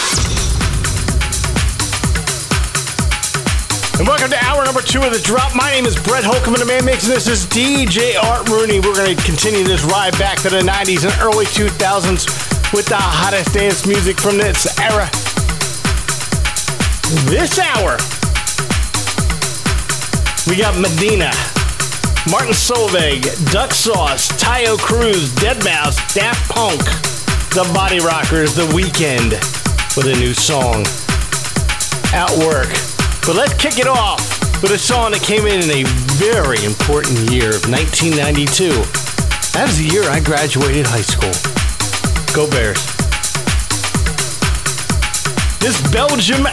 And 3.98 4.06
welcome 4.06 4.30
to 4.30 4.38
hour 4.44 4.64
number 4.64 4.80
two 4.80 5.02
of 5.02 5.10
the 5.12 5.18
drop. 5.18 5.56
My 5.56 5.72
name 5.72 5.86
is 5.86 5.96
Brett 5.96 6.22
Holcomb, 6.22 6.54
and 6.54 6.62
the 6.62 6.66
man 6.66 6.86
and 6.86 7.00
this 7.00 7.26
is 7.26 7.46
DJ 7.46 8.14
Art 8.22 8.48
Rooney. 8.48 8.78
We're 8.78 8.94
going 8.94 9.16
to 9.16 9.20
continue 9.24 9.64
this 9.64 9.82
ride 9.82 10.16
back 10.20 10.38
to 10.42 10.50
the 10.50 10.60
90s 10.60 11.02
and 11.02 11.20
early 11.20 11.46
2000s 11.46 12.72
with 12.72 12.86
the 12.86 12.94
hottest 12.94 13.52
dance 13.52 13.88
music 13.88 14.20
from 14.20 14.38
this 14.38 14.78
era. 14.78 15.10
This 17.26 17.58
hour, 17.58 17.98
we 20.46 20.54
got 20.54 20.78
Medina, 20.78 21.34
Martin 22.30 22.54
Solveig, 22.54 23.50
Duck 23.50 23.72
Sauce, 23.72 24.28
Taio 24.38 24.78
Cruz, 24.78 25.34
Deadmau5, 25.34 26.14
Daft 26.14 26.48
Punk, 26.48 27.15
The 27.56 27.72
Body 27.72 28.00
Rockers, 28.00 28.54
The 28.54 28.68
Weeknd 28.76 29.32
with 29.96 30.04
a 30.04 30.20
new 30.20 30.34
song. 30.34 30.84
At 32.12 32.28
work. 32.44 32.68
But 33.24 33.32
let's 33.32 33.56
kick 33.56 33.80
it 33.80 33.88
off 33.88 34.20
with 34.60 34.72
a 34.72 34.78
song 34.78 35.12
that 35.12 35.24
came 35.24 35.48
in 35.48 35.64
in 35.64 35.72
a 35.72 35.88
very 36.20 36.60
important 36.68 37.16
year 37.32 37.56
of 37.56 37.64
1992. 37.64 38.76
That 39.56 39.72
was 39.72 39.80
the 39.80 39.88
year 39.88 40.04
I 40.04 40.20
graduated 40.20 40.84
high 40.84 41.00
school. 41.00 41.32
Go 42.36 42.44
Bears. 42.52 42.76
This 45.56 45.80
Belgium 45.88 46.44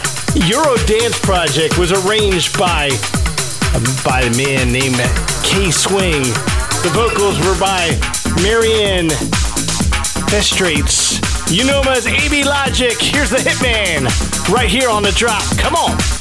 Eurodance 0.48 1.20
project 1.20 1.76
was 1.76 1.92
arranged 1.92 2.56
by 2.56 2.88
um, 3.76 3.84
by 4.08 4.24
a 4.24 4.32
man 4.40 4.72
named 4.72 4.96
K 5.44 5.68
Swing. 5.68 6.24
The 6.80 6.88
vocals 6.96 7.36
were 7.44 7.60
by 7.60 7.92
Marianne 8.40 9.12
Festraets. 10.28 11.20
You 11.50 11.64
know 11.64 11.80
him 11.80 11.88
as 11.88 12.06
AB 12.06 12.44
Logic. 12.44 12.96
Here's 13.00 13.30
the 13.30 13.36
Hitman 13.36 14.08
right 14.52 14.68
here 14.68 14.88
on 14.88 15.02
the 15.02 15.12
drop. 15.12 15.44
Come 15.58 15.74
on. 15.74 16.13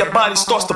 Your 0.00 0.10
body 0.12 0.34
starts 0.34 0.64
to. 0.64 0.74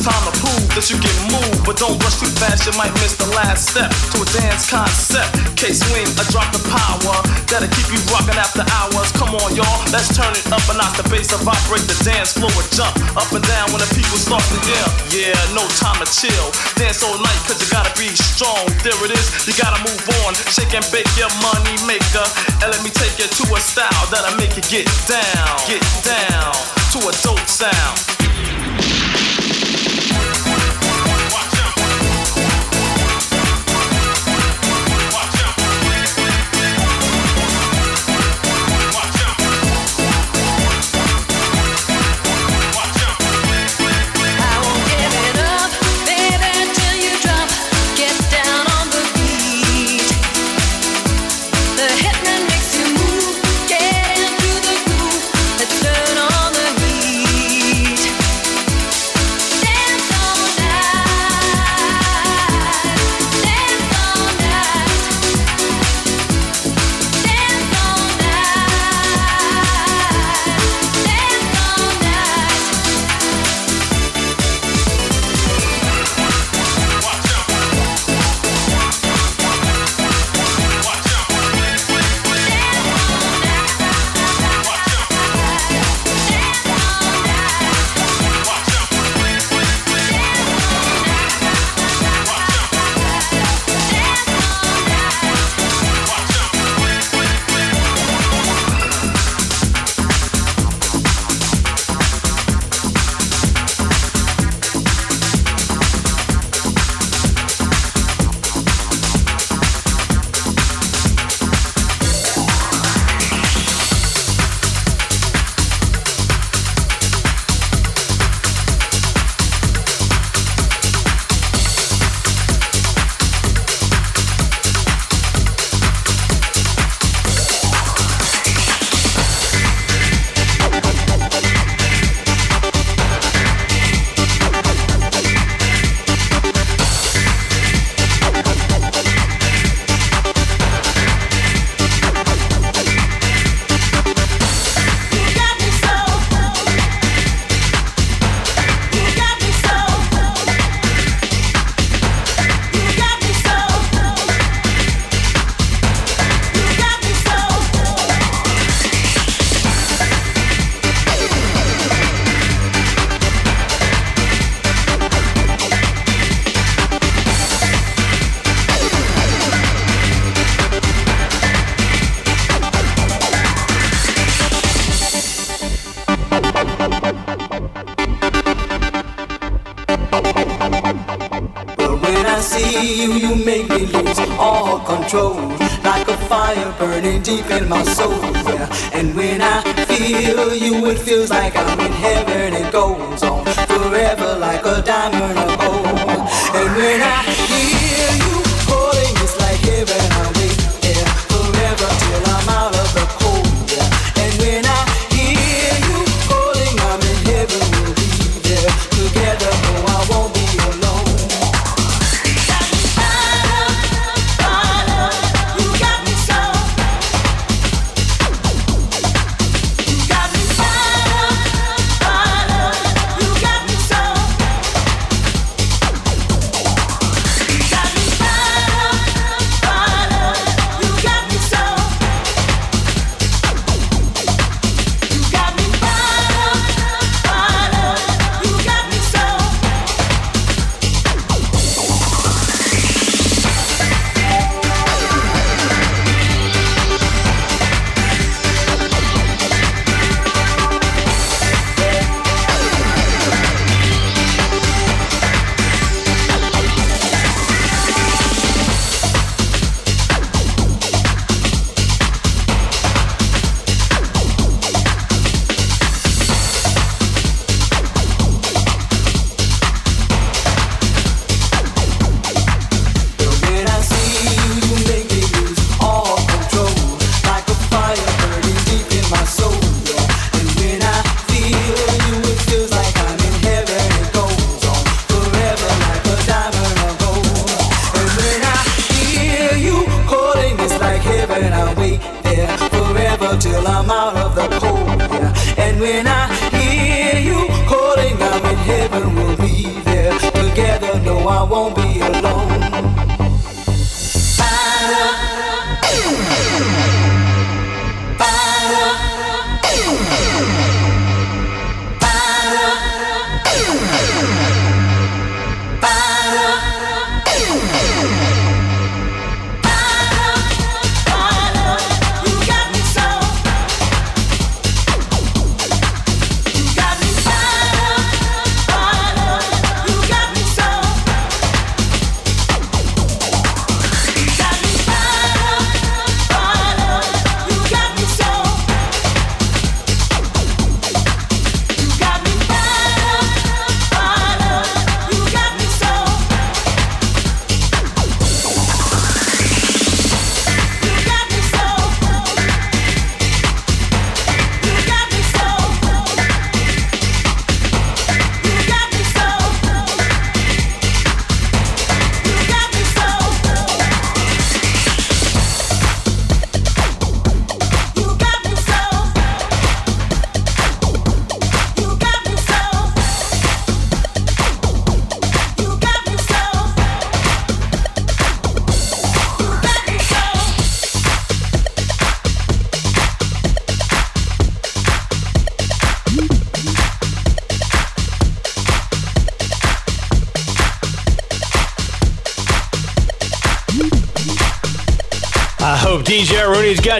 Time 0.00 0.24
to 0.24 0.34
prove 0.40 0.64
that 0.72 0.88
you 0.88 0.96
can 0.96 1.12
move, 1.28 1.60
but 1.68 1.76
don't 1.76 1.96
rush 2.00 2.16
too 2.20 2.32
fast, 2.40 2.64
you 2.64 2.72
might 2.80 2.92
miss 3.04 3.20
the 3.20 3.28
last 3.36 3.68
step 3.68 3.92
to 4.12 4.24
a 4.24 4.28
dance 4.32 4.64
concept. 4.64 5.28
K 5.60 5.76
swing, 5.76 6.08
a 6.16 6.24
drop 6.32 6.48
of 6.56 6.64
power 6.72 7.16
that'll 7.52 7.68
keep 7.68 7.88
you 7.92 8.00
rocking 8.08 8.36
after 8.40 8.64
hours. 8.80 9.12
Come 9.12 9.36
on, 9.36 9.52
y'all, 9.52 9.80
let's 9.92 10.08
turn 10.16 10.32
it 10.32 10.46
up 10.48 10.64
and 10.72 10.80
knock 10.80 10.96
the 10.96 11.04
bass 11.12 11.32
and 11.36 11.44
vibrate 11.44 11.84
the 11.84 11.96
dance 12.00 12.32
floor 12.32 12.52
and 12.52 12.70
jump 12.72 12.96
up 13.12 13.28
and 13.36 13.44
down 13.44 13.68
when 13.76 13.84
the 13.84 13.90
people 13.92 14.16
start 14.16 14.44
to 14.48 14.58
yell. 14.64 14.90
Yeah, 15.12 15.36
no 15.52 15.64
time 15.76 16.00
to 16.00 16.08
chill. 16.08 16.48
Dance 16.80 17.04
all 17.04 17.20
night, 17.20 17.40
cause 17.44 17.60
you 17.60 17.68
gotta 17.68 17.92
be 18.00 18.08
strong. 18.16 18.64
There 18.80 18.96
it 19.04 19.12
is, 19.12 19.26
you 19.44 19.52
gotta 19.60 19.80
move 19.84 20.04
on. 20.24 20.32
Shake 20.48 20.72
and 20.72 20.86
bake 20.88 21.08
your 21.20 21.32
money 21.44 21.76
maker. 21.84 22.24
And 22.64 22.72
let 22.72 22.80
me 22.80 22.88
take 22.88 23.20
you 23.20 23.28
to 23.28 23.44
a 23.52 23.60
style 23.60 24.04
that'll 24.08 24.36
make 24.40 24.56
you 24.56 24.64
get 24.72 24.88
down, 25.04 25.54
get 25.68 25.84
down 26.00 26.56
to 26.96 26.98
a 27.04 27.12
dope 27.20 27.44
sound. 27.44 28.19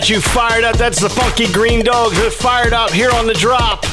Got 0.00 0.08
you 0.08 0.20
fired 0.22 0.64
up. 0.64 0.78
That's 0.78 0.98
the 0.98 1.10
Funky 1.10 1.52
Green 1.52 1.84
Dogs 1.84 2.16
that 2.16 2.32
fired 2.32 2.72
up 2.72 2.90
here 2.90 3.10
on 3.10 3.26
the 3.26 3.34
drop. 3.34 3.84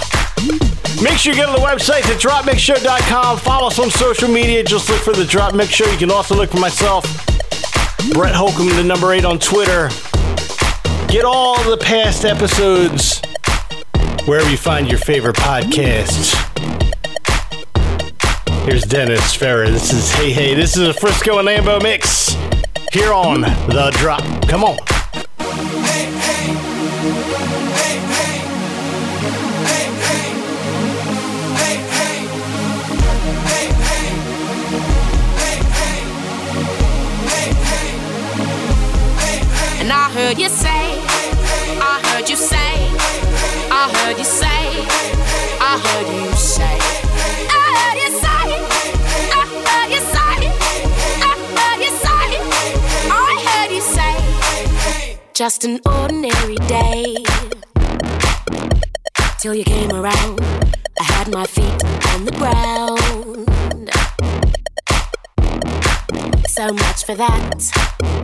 Make 1.03 1.17
sure 1.17 1.33
you 1.33 1.41
go 1.41 1.53
to 1.53 1.59
the 1.59 1.65
website, 1.65 1.99
thedropmixshow.com. 2.03 3.39
Follow 3.39 3.67
us 3.67 3.77
on 3.77 3.89
social 3.89 4.29
media. 4.29 4.63
Just 4.63 4.89
look 4.89 5.01
for 5.01 5.11
the 5.11 5.25
Drop 5.25 5.53
Mix 5.53 5.71
Show. 5.71 5.85
You 5.91 5.97
can 5.97 6.09
also 6.09 6.33
look 6.33 6.49
for 6.49 6.61
myself, 6.61 7.03
Brett 8.13 8.33
Holcomb, 8.33 8.69
the 8.69 8.85
number 8.85 9.11
eight 9.11 9.25
on 9.25 9.37
Twitter. 9.37 9.89
Get 11.09 11.25
all 11.25 11.61
the 11.69 11.77
past 11.77 12.23
episodes 12.23 13.21
wherever 14.25 14.49
you 14.49 14.55
find 14.55 14.87
your 14.87 14.99
favorite 14.99 15.35
podcasts. 15.35 16.31
Here's 18.63 18.83
Dennis 18.85 19.33
Ferrer. 19.33 19.69
This 19.69 19.91
is 19.91 20.09
Hey 20.11 20.31
Hey. 20.31 20.53
This 20.53 20.77
is 20.77 20.87
a 20.87 20.93
Friscia 20.93 21.35
and 21.35 21.49
Lamboy 21.49 21.83
mix 21.83 22.37
here 22.93 23.11
on 23.11 23.41
The 23.41 23.91
Drop. 23.99 24.23
Come 24.47 24.63
on. 24.63 24.86
Heard 40.27 40.39
you 40.39 40.49
say, 40.49 40.99
I 41.79 42.01
heard 42.03 42.29
you 42.29 42.35
say, 42.35 42.57
I 43.71 43.89
heard 43.95 44.17
you 44.17 44.25
say, 44.25 44.47
I 45.61 45.79
heard 45.85 46.07
you 46.13 46.35
say, 46.35 46.77
I 47.49 47.63
heard 47.77 47.97
you 48.03 48.09
say, 48.11 48.43
I 49.31 49.43
heard 49.63 49.89
you 49.89 50.01
say, 50.01 50.35
I 51.23 51.33
heard 51.55 51.79
you 51.79 51.91
say, 52.03 52.27
I 53.09 53.23
heard 53.47 53.71
you 53.71 53.81
say, 53.81 55.17
just 55.33 55.63
an 55.63 55.79
ordinary 55.85 56.57
day. 56.67 57.23
Till 59.39 59.55
you 59.55 59.63
came 59.63 59.91
around, 59.91 60.41
I 60.99 61.03
had 61.03 61.31
my 61.31 61.45
feet 61.45 61.85
on 62.11 62.25
the 62.25 62.33
ground. 62.33 63.47
So 66.49 66.73
much 66.73 67.05
for 67.05 67.15
that 67.15 68.16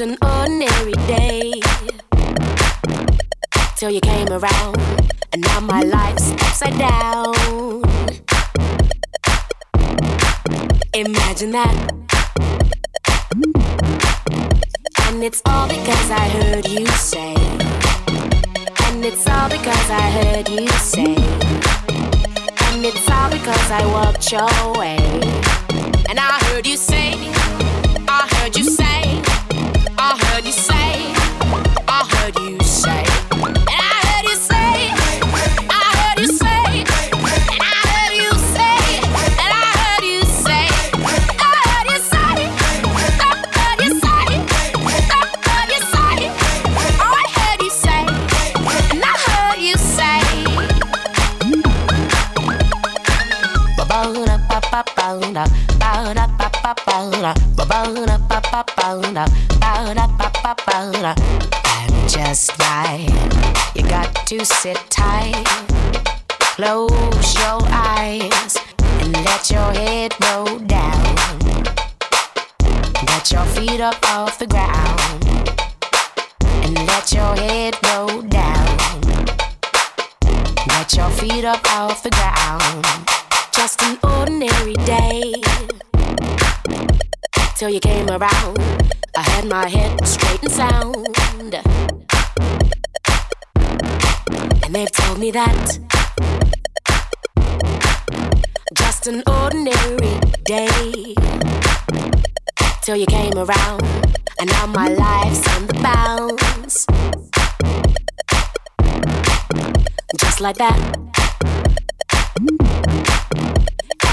an 0.00 0.16
ordinary 0.22 0.92
day. 1.06 1.52
Till 3.76 3.90
you 3.90 4.00
came 4.00 4.28
around, 4.28 4.76
and 5.32 5.42
now 5.42 5.60
my 5.60 5.82
life's 5.82 6.30
upside 6.32 6.78
down. 6.78 7.82
Imagine 10.94 11.52
that. 11.52 11.92
And 15.06 15.22
it's 15.22 15.42
all 15.46 15.68
because 15.68 16.10
I 16.10 16.28
heard 16.28 16.68
you 16.68 16.86
say. 16.86 17.34
And 18.86 19.04
it's 19.04 19.26
all 19.26 19.48
because 19.50 19.90
I 19.90 20.10
heard 20.18 20.48
you 20.48 20.68
say. 20.68 21.16
And 22.68 22.84
it's 22.86 23.10
all 23.10 23.30
because 23.30 23.70
I 23.70 23.84
walked 23.86 24.32
your 24.32 24.78
way. 24.78 24.98
And 26.08 26.18
I 26.18 26.38
heard 26.44 26.66
you 26.66 26.76
say, 26.76 27.14
I 28.08 28.28
heard 28.34 28.56
you 28.56 28.64
say, 28.64 29.29
I 30.02 30.16
heard 30.16 30.46
you 30.46 30.52
say, 30.52 31.12
I 31.86 32.08
heard 32.08 32.38
you 32.38 32.59
And 61.64 62.10
just 62.10 62.58
right, 62.58 63.08
you 63.74 63.82
got 63.84 64.14
to 64.26 64.44
sit 64.44 64.76
tight. 64.90 65.46
Close 66.56 67.34
your 67.38 67.60
eyes 67.70 68.58
and 69.00 69.12
let 69.24 69.50
your 69.50 69.72
head 69.72 70.14
roll 70.24 70.58
down. 70.58 71.14
Get 73.06 73.32
your 73.32 73.46
feet 73.46 73.80
up 73.80 73.96
off 74.04 74.38
the 74.38 74.46
ground 74.46 75.00
and 76.64 76.74
let 76.86 77.12
your 77.12 77.34
head 77.34 77.76
roll 77.86 78.20
down. 78.22 78.76
Get 80.68 80.94
your 80.94 81.10
feet 81.10 81.46
up 81.46 81.64
off 81.72 82.02
the 82.02 82.10
ground. 82.10 82.84
Just 83.52 83.80
an 83.82 83.98
ordinary 84.02 84.74
day. 84.84 85.69
Till 87.60 87.68
you 87.68 87.78
came 87.78 88.08
around, 88.08 88.58
I 89.14 89.20
had 89.20 89.44
my 89.44 89.68
head 89.68 90.08
straight 90.08 90.42
and 90.42 90.50
sound. 90.50 91.06
And 94.64 94.74
they've 94.74 94.90
told 94.90 95.18
me 95.18 95.30
that 95.32 95.78
just 98.72 99.08
an 99.08 99.22
ordinary 99.26 100.20
day. 100.46 101.14
Till 102.80 102.96
you 102.96 103.04
came 103.04 103.36
around, 103.36 103.82
and 104.40 104.48
now 104.48 104.64
my 104.64 104.88
life's 104.88 105.46
on 105.54 105.66
the 105.66 105.74
bounce. 105.82 106.86
Just 110.18 110.40
like 110.40 110.56
that. 110.56 110.78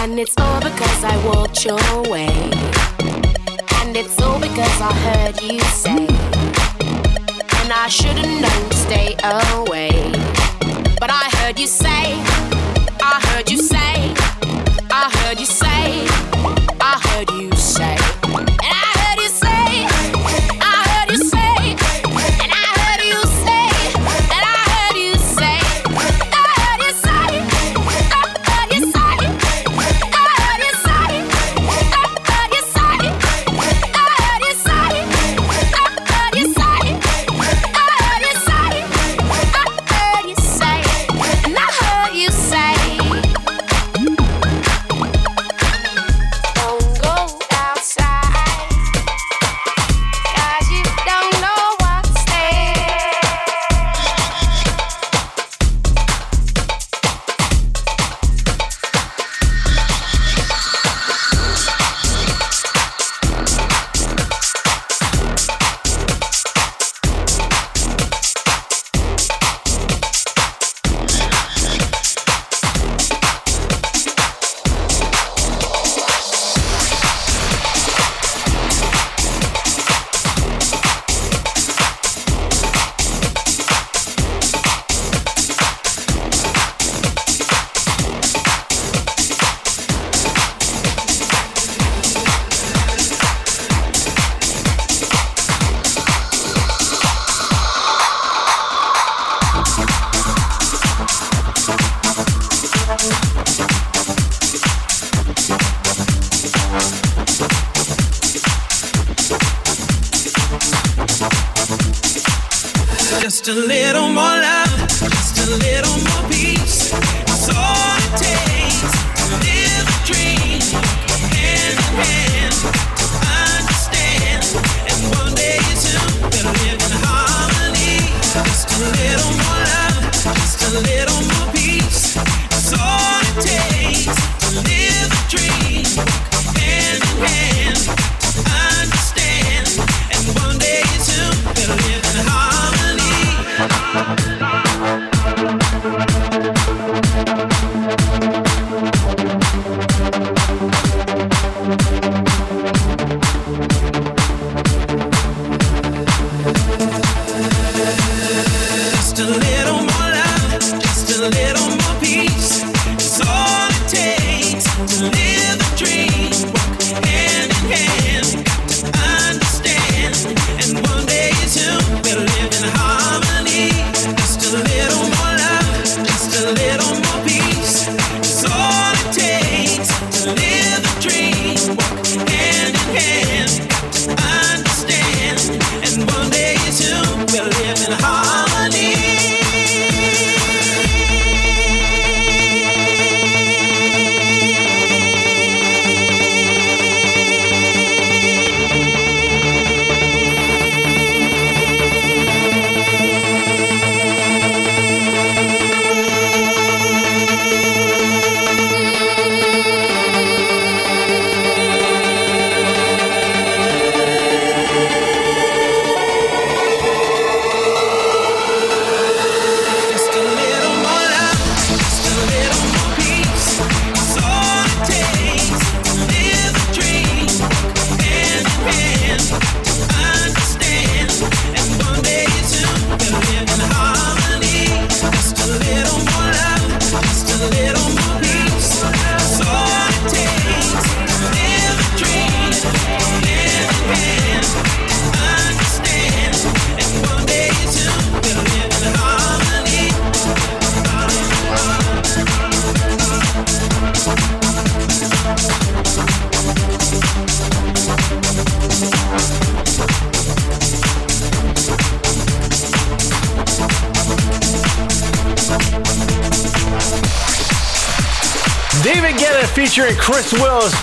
And 0.02 0.19
it's 0.19 0.36
all 0.38 0.60
because 0.60 1.03
I 1.06 1.15
walked 1.26 1.64
your 1.64 2.11
way. 2.11 2.86
And 3.88 3.95
it's 3.95 4.22
all 4.22 4.38
because 4.38 4.81
I 4.81 4.91
heard 4.91 5.41
you 5.41 5.61
say. 5.61 6.07
And 7.61 7.72
I 7.72 7.88
should've 7.88 8.41
known 8.43 8.69
to 8.69 8.76
stay 8.76 9.15
away. 9.23 10.11
But 10.99 11.09
I 11.09 11.30
heard 11.38 11.57
you 11.57 11.68
say, 11.68 12.19
I 13.01 13.18
heard 13.30 13.49
you 13.49 13.57
say, 13.57 14.14
I 14.91 15.09
heard 15.19 15.39
you 15.39 15.45
say, 15.45 16.05
I 16.81 16.99
heard 17.07 17.30
you 17.39 17.57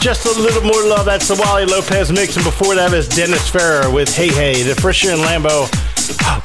Just 0.05 0.26
a 0.26 0.39
Little 0.39 0.60
More 0.60 0.85
Love. 0.85 1.06
That's 1.06 1.28
the 1.28 1.35
Wally 1.35 1.64
Lopez 1.64 2.12
mix. 2.12 2.36
And 2.36 2.44
before 2.44 2.74
that 2.74 2.93
is 2.93 3.09
Dennis 3.09 3.48
Ferrer 3.48 3.89
with 3.89 4.14
Hey 4.14 4.28
Hey, 4.28 4.60
the 4.60 4.74
Friscia 4.74 5.16
and 5.16 5.22
Lamboy 5.24 5.64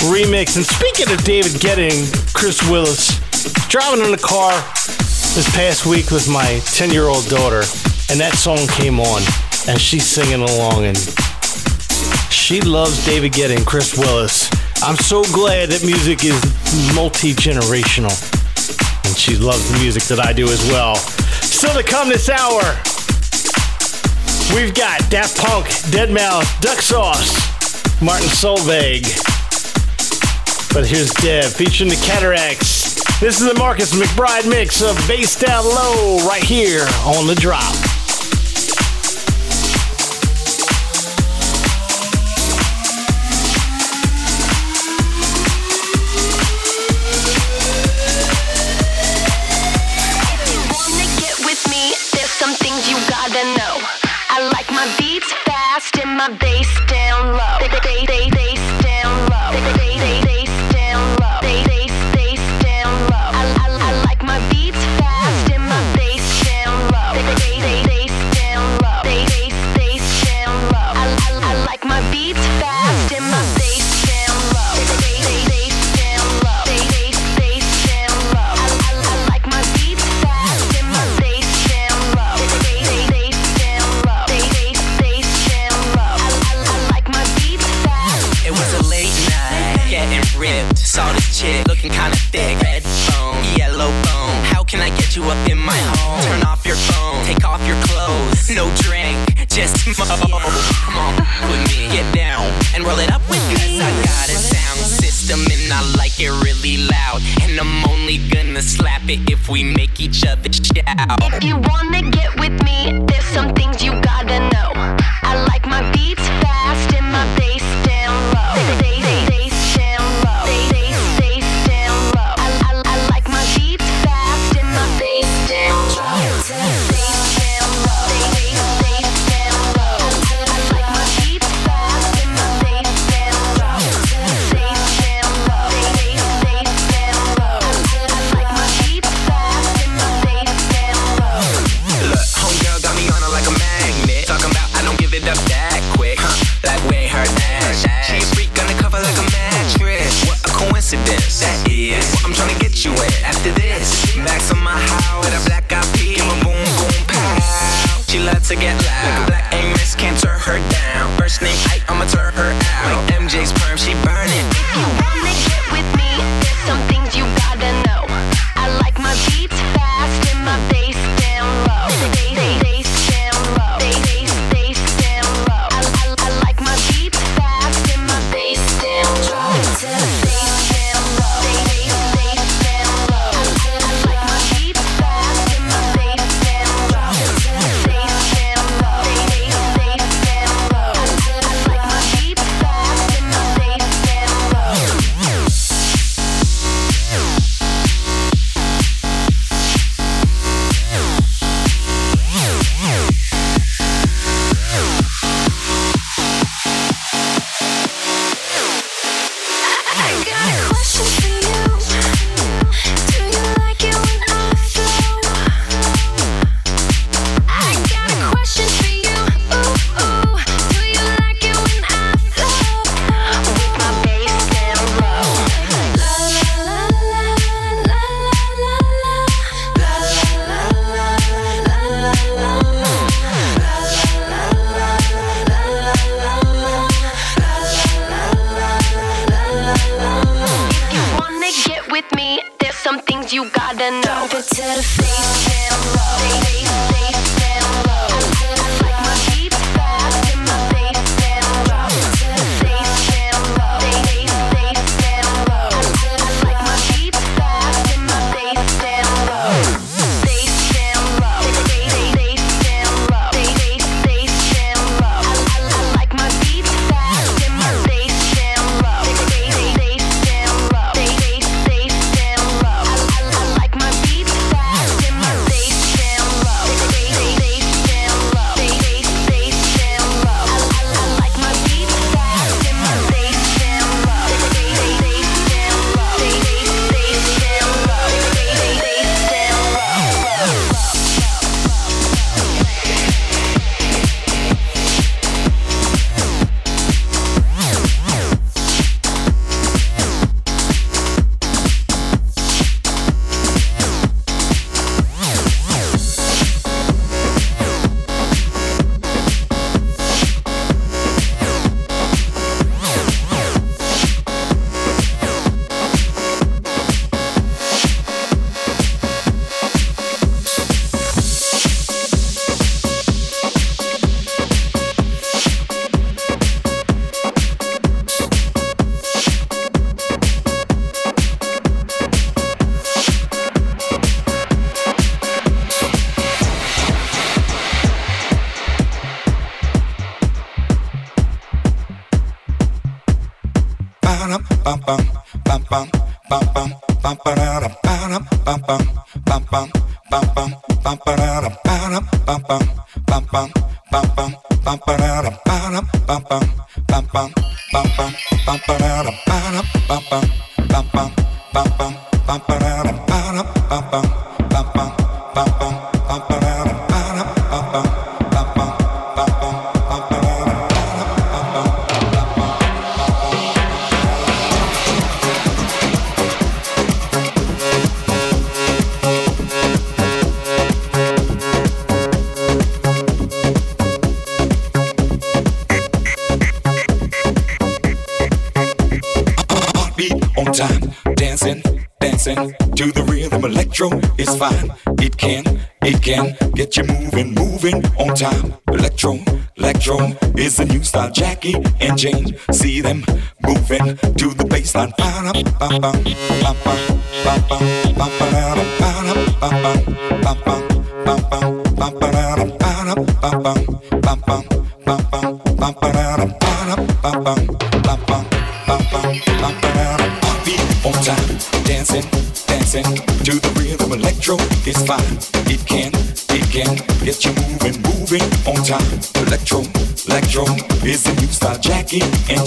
remix. 0.08 0.56
And 0.56 0.64
speaking 0.64 1.12
of 1.12 1.22
David 1.26 1.60
Guetta, 1.60 1.92
Chris 2.34 2.64
Willis, 2.72 3.20
driving 3.68 4.06
in 4.06 4.12
the 4.12 4.24
car 4.24 4.56
this 5.36 5.44
past 5.52 5.86
week 5.86 6.10
with 6.10 6.32
my 6.32 6.64
10 6.72 6.92
year 6.92 7.12
old 7.12 7.28
daughter, 7.28 7.68
and 8.08 8.16
that 8.16 8.40
song 8.40 8.64
came 8.80 8.98
on, 8.98 9.22
and 9.68 9.76
she's 9.76 10.08
singing 10.08 10.40
along, 10.40 10.88
and 10.88 10.96
she 12.32 12.62
loves 12.62 13.04
David 13.04 13.34
Guetta, 13.34 13.60
Chris 13.68 13.92
Willis. 14.00 14.48
I'm 14.80 14.96
so 14.96 15.28
glad 15.36 15.68
that 15.76 15.84
music 15.84 16.24
is 16.24 16.40
multi 16.96 17.36
generational. 17.36 18.16
And 19.04 19.18
she 19.18 19.36
loves 19.36 19.70
the 19.70 19.80
music 19.84 20.04
that 20.04 20.24
I 20.24 20.32
do 20.32 20.48
as 20.48 20.64
well. 20.72 20.96
Still 21.44 21.76
to 21.76 21.84
come 21.84 22.08
this 22.08 22.30
hour, 22.30 22.64
We've 24.56 24.74
got 24.74 25.08
Daft 25.10 25.38
Punk, 25.38 25.68
Deadmau5, 25.92 26.62
Duck 26.62 26.80
Sauce, 26.80 28.02
Martin 28.02 28.28
Solveig. 28.28 29.04
But 30.74 30.88
here's 30.88 31.14
Dev 31.16 31.54
featuring 31.54 31.90
the 31.90 31.96
Cataracs. 31.98 32.96
This 33.20 33.40
is 33.40 33.48
the 33.48 33.58
Marcus 33.60 33.94
McBride 33.94 34.50
mix 34.50 34.82
of 34.82 34.96
Bass 35.08 35.40
Down 35.40 35.66
Low 35.66 36.26
right 36.28 36.44
here 36.44 36.88
on 37.06 37.28
The 37.28 37.36
Drop. 37.36 37.99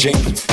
James. 0.03 0.52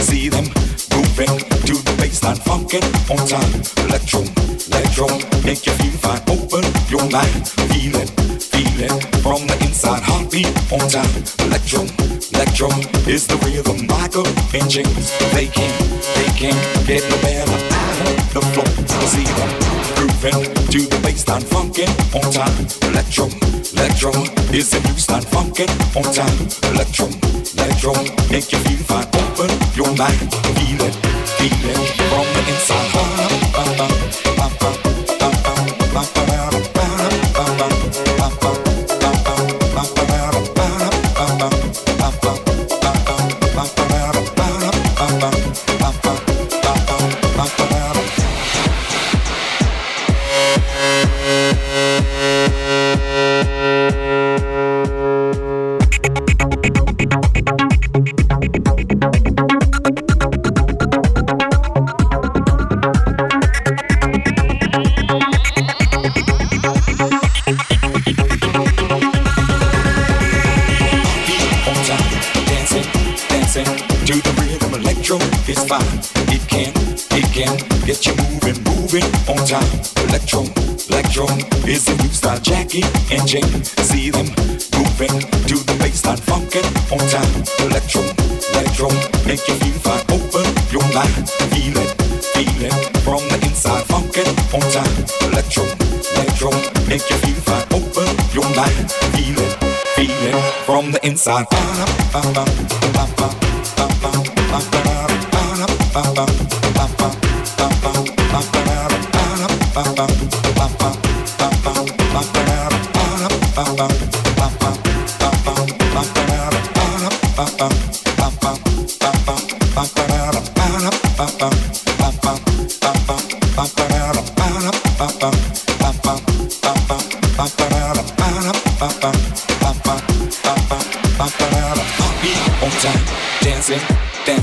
inside. 101.20 101.50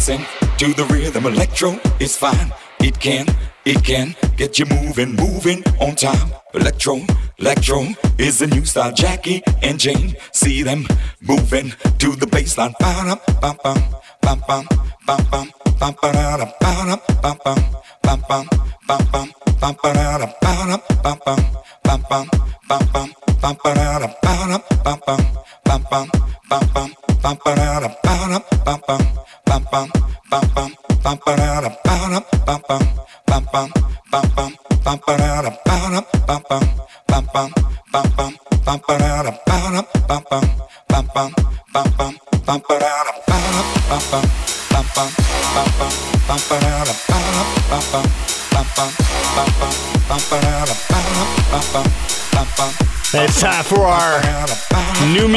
dancing 0.07 0.27
to 0.59 0.73
the 0.75 0.85
rhythm. 0.85 1.27
Electro 1.27 1.79
is 1.99 2.17
fine. 2.17 2.53
It 2.81 2.99
can, 3.01 3.27
it 3.65 3.83
can 3.85 4.15
get 4.37 4.59
you 4.59 4.67
moving, 4.67 5.15
moving 5.17 5.65
on 5.81 5.97
time. 5.97 6.33
Electro, 6.55 7.01
electro 7.39 7.89
is 8.19 8.39
the 8.39 8.47
new 8.47 8.65
style. 8.65 8.93
Jackie 8.93 9.43
and 9.63 9.79
Jane 9.79 10.15
see 10.33 10.63
them 10.63 10.87
moving 11.21 11.71
to 11.99 12.15
the 12.15 12.27
baseline. 12.27 12.75
Ba-dum, 12.79 13.19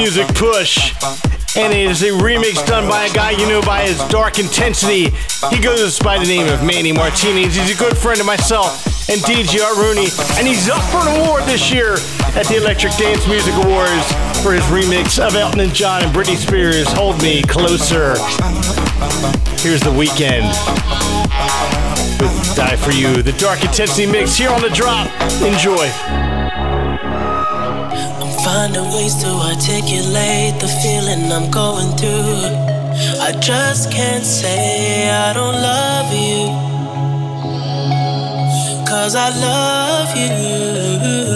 music 0.10 0.34
push. 0.34 0.96
And 1.56 1.72
it 1.72 1.86
is 1.86 2.02
a 2.02 2.10
remix 2.10 2.66
done 2.66 2.90
by 2.90 3.06
a 3.06 3.14
guy 3.14 3.30
you 3.30 3.48
know 3.48 3.62
by 3.62 3.84
his 3.84 4.00
dark 4.08 4.40
intensity. 4.40 5.12
He 5.52 5.62
goes 5.62 6.00
by 6.00 6.18
the 6.18 6.26
name 6.26 6.52
of 6.52 6.64
Manny 6.64 6.92
Martinez. 6.92 7.56
He's 7.56 7.76
a 7.76 7.78
good 7.78 7.96
friend 7.96 8.20
of 8.20 8.26
myself 8.26 8.84
and 9.08 9.22
DJ 9.22 9.62
Rooney. 9.78 10.10
And 10.40 10.48
he's 10.48 10.68
up 10.68 10.82
for 10.90 10.98
an 11.08 11.22
award 11.22 11.44
this 11.44 11.72
year 11.72 11.94
at 12.34 12.48
the 12.48 12.58
Electric 12.58 12.94
Dance 12.94 13.28
Music 13.28 13.54
Awards 13.54 14.08
for 14.42 14.54
his 14.54 14.64
remix 14.74 15.20
of 15.20 15.36
Elton 15.36 15.70
John 15.76 16.02
and 16.02 16.12
Britney 16.12 16.38
Spears' 16.38 16.92
Hold 16.94 17.22
Me 17.22 17.44
Closer. 17.44 18.18
Here's 19.62 19.82
the 19.82 19.94
Weeknd 19.94 20.50
with 22.20 22.56
Die 22.56 22.76
For 22.78 22.92
You, 22.94 23.22
the 23.22 23.34
dark 23.34 23.62
intensity 23.62 24.12
mix 24.12 24.36
here 24.36 24.50
on 24.50 24.62
the 24.64 24.72
drop. 24.72 25.06
Enjoy 25.44 25.86
find 28.60 28.76
a 28.76 28.84
ways 28.96 29.16
to 29.16 29.30
articulate 29.50 30.60
the 30.60 30.68
feeling 30.82 31.32
I'm 31.32 31.50
going 31.50 31.92
through. 31.96 32.44
I 33.28 33.32
just 33.40 33.90
can't 33.90 34.26
say 34.26 35.10
I 35.10 35.32
don't 35.32 35.60
love 35.72 36.10
you. 36.26 36.42
Cause 38.86 39.16
I 39.16 39.30
love 39.48 40.10
you. 40.18 41.29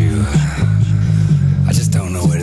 you. 0.00 0.24
I 1.68 1.72
just 1.72 1.92
don't 1.92 2.12
know 2.12 2.24
what 2.24 2.39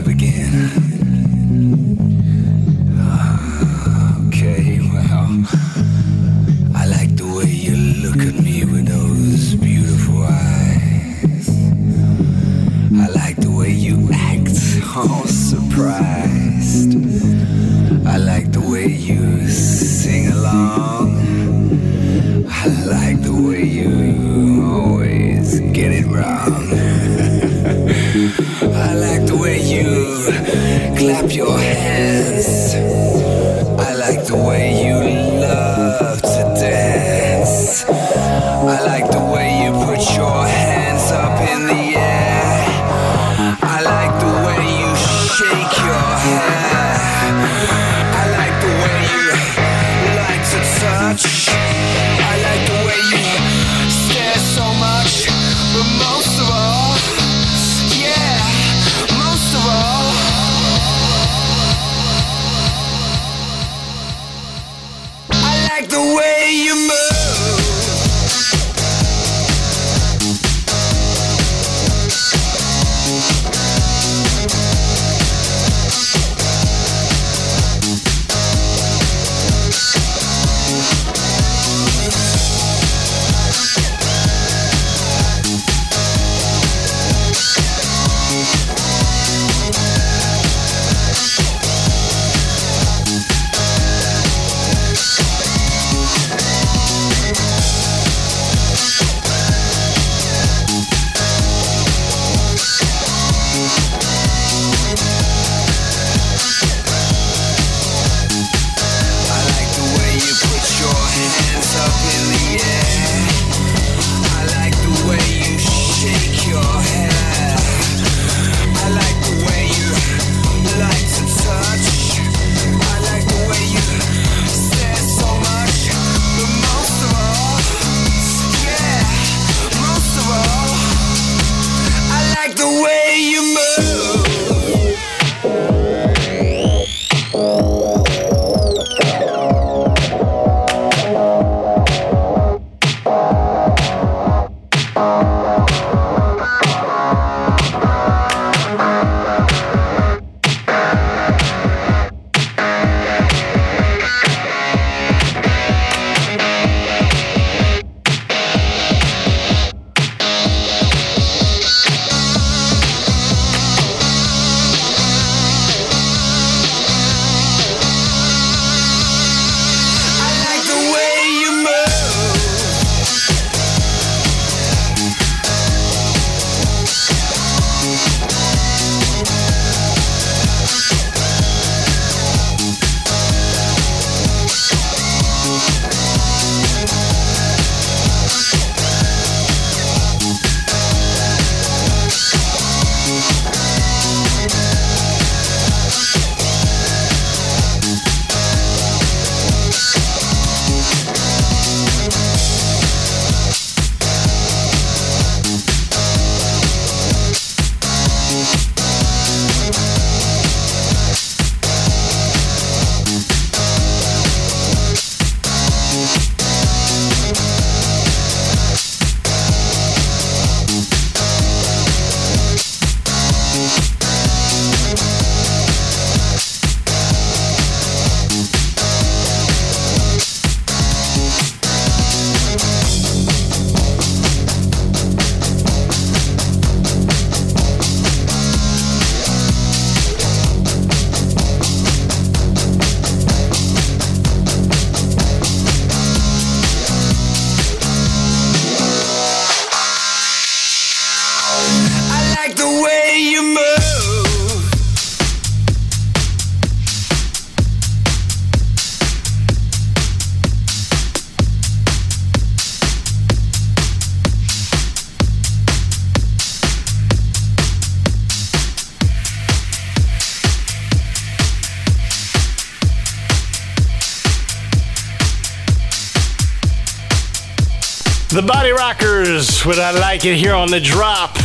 what 279.67 279.79
I 279.79 279.91
like 279.91 280.23
it 280.23 280.37
here 280.37 280.55
on 280.55 280.71
the 280.71 280.79
drop. 280.79 281.35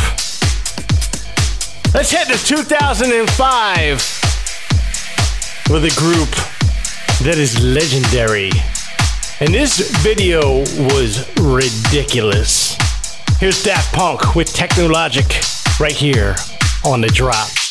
Let's 1.93 2.13
head 2.13 2.29
to 2.29 2.39
2005 2.39 3.97
with 5.69 5.85
a 5.85 5.93
group 5.99 6.31
that 7.25 7.39
is 7.39 7.61
legendary. 7.61 8.51
And 9.41 9.53
this 9.53 9.91
video 10.03 10.61
was 10.87 11.29
ridiculous. 11.41 12.77
Here's 13.41 13.61
Daft 13.65 13.93
Punk 13.93 14.37
with 14.37 14.53
Technologic 14.53 15.27
right 15.81 15.91
here 15.91 16.37
on 16.85 17.01
the 17.01 17.09
drop. 17.09 17.62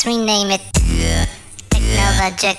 Fax, 0.00 0.06
rename 0.06 0.50
it. 0.50 0.60
Technologic. 1.70 2.58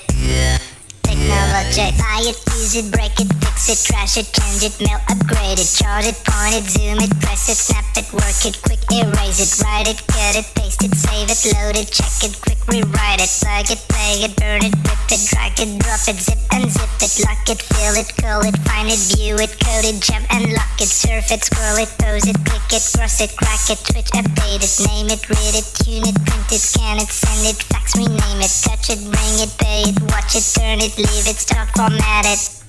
Technologic. 1.02 1.98
Buy 1.98 2.22
it, 2.22 2.38
use 2.54 2.76
it, 2.76 2.92
break 2.92 3.12
it, 3.18 3.28
fix 3.40 3.68
it, 3.68 3.78
trash 3.84 4.16
it, 4.16 4.32
change 4.32 4.62
it, 4.62 4.74
mail, 4.80 4.98
upgrade 5.08 5.58
it, 5.58 5.68
chart 5.68 6.04
it, 6.06 6.16
point 6.24 6.54
it, 6.54 6.64
zoom 6.64 6.98
it, 7.00 7.10
press 7.20 7.48
it, 7.48 7.56
snap 7.56 7.84
it, 7.96 8.10
work 8.12 8.46
it, 8.46 8.60
quick 8.62 8.80
erase 8.90 9.40
it, 9.40 9.64
write 9.64 9.88
it, 9.88 10.00
cut 10.06 10.36
it, 10.36 10.46
paste 10.54 10.82
it, 10.82 10.94
save 10.94 11.30
it, 11.30 11.40
load 11.54 11.76
it, 11.76 11.88
check 11.90 12.12
it, 12.24 12.34
quick 12.40 12.58
rewrite 12.68 13.20
it, 13.20 13.30
plug 13.42 13.68
it, 13.70 13.80
play 13.88 14.24
it, 14.24 14.34
burn 14.36 14.62
it, 14.64 14.74
rip 14.86 15.04
it, 15.10 15.20
drag 15.28 15.58
it, 15.60 15.78
drop 15.80 16.00
it, 16.08 16.16
zip 16.16 16.38
and 16.52 16.70
zip 16.70 16.88
it, 17.02 17.12
lock 17.26 17.44
it, 17.48 17.60
fill 17.60 17.96
it, 17.98 18.08
call 18.16 18.40
it, 18.46 18.56
find 18.64 18.88
it, 18.88 19.00
view 19.12 19.36
it, 19.36 19.52
code 19.60 19.84
it, 19.84 20.00
jump 20.00 20.24
and 20.32 20.52
lock 20.52 20.80
it, 20.80 20.88
surf 20.88 21.30
it, 21.30 21.44
scroll 21.44 21.76
it, 21.76 21.90
pose 21.98 22.26
it, 22.26 22.38
click 22.46 22.66
it, 22.72 22.84
cross 22.94 23.20
it, 23.20 23.34
crack 23.36 23.66
it, 23.68 23.78
switch, 23.82 24.10
update 24.16 24.62
it, 24.62 24.74
name 24.88 25.10
it, 25.10 25.22
read 25.28 25.54
it, 25.58 25.66
tune 25.82 26.06
it, 26.06 26.21
it, 26.52 26.60
scan 26.60 26.98
it, 26.98 27.08
send 27.08 27.46
it, 27.46 27.62
fax, 27.62 27.96
rename 27.96 28.40
it, 28.40 28.52
touch 28.62 28.90
it, 28.90 29.00
bring 29.00 29.34
it, 29.40 29.52
pay 29.58 29.88
it, 29.88 29.96
watch 30.12 30.36
it, 30.36 30.44
turn 30.52 30.80
it, 30.80 30.96
leave 30.98 31.26
it, 31.26 31.36
start, 31.36 31.68
format 31.70 32.26
it. 32.26 32.62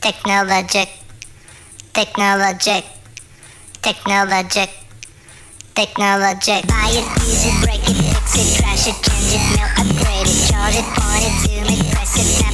Technologic. 0.00 0.88
Technologic. 1.92 2.84
Technologic. 3.82 4.70
Technologic. 5.74 6.66
Buy 6.66 6.88
it, 6.88 7.06
use 7.20 7.44
it, 7.44 7.56
break 7.62 7.84
it, 7.84 7.96
fix 7.96 8.34
it, 8.36 8.62
trash 8.62 8.88
it, 8.88 8.96
change 9.04 9.36
it, 9.36 9.44
mail, 9.56 9.68
upgrade 9.76 10.28
it, 10.28 10.38
charge 10.48 10.76
it, 10.76 10.88
point 10.96 11.24
it, 11.28 11.34
zoom 11.44 11.68
it, 11.68 11.92
press 11.92 12.16
it, 12.16 12.51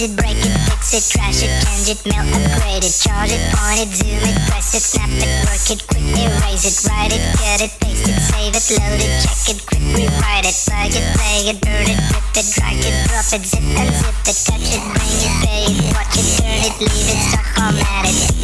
it, 0.00 0.16
break 0.16 0.36
it, 0.36 0.54
fix 0.64 0.94
it, 0.96 1.04
trash 1.12 1.42
it, 1.44 1.52
change 1.60 1.88
it, 1.92 2.00
melt, 2.08 2.24
upgrade 2.32 2.84
it, 2.84 2.94
charge 2.94 3.32
it, 3.32 3.42
point 3.52 3.84
it, 3.84 3.90
zoom 3.92 4.22
it, 4.24 4.36
press 4.48 4.72
it, 4.72 4.80
snap 4.80 5.10
it, 5.12 5.28
work 5.44 5.66
it, 5.68 5.80
quick 5.88 6.04
erase 6.16 6.64
it, 6.64 6.76
write 6.88 7.12
it, 7.12 7.20
cut 7.36 7.60
it, 7.60 7.72
paste 7.80 8.08
it, 8.08 8.16
save 8.16 8.56
it, 8.56 8.64
load 8.80 9.00
it, 9.00 9.12
check 9.20 9.40
it, 9.52 9.60
quick 9.66 9.84
rewrite 9.92 10.46
it, 10.48 10.56
plug 10.64 10.94
it, 10.96 11.04
play 11.16 11.52
it, 11.52 11.60
burn 11.60 11.84
it, 11.84 12.00
rip 12.12 12.32
it, 12.32 12.46
drag 12.56 12.80
it, 12.80 12.96
drop 13.08 13.28
it, 13.28 13.44
zip 13.44 13.60
and 13.60 13.92
zip 13.92 14.16
it, 14.24 14.36
touch 14.40 14.68
it, 14.72 14.82
bring 14.94 15.16
it, 15.20 15.34
pay 15.44 15.64
it, 15.68 15.92
watch 15.92 16.16
it, 16.16 16.28
turn 16.40 16.60
it, 16.64 16.74
leave 16.80 17.08
it, 17.12 17.20
format 17.52 18.04
it. 18.08 18.16
It, 18.16 18.39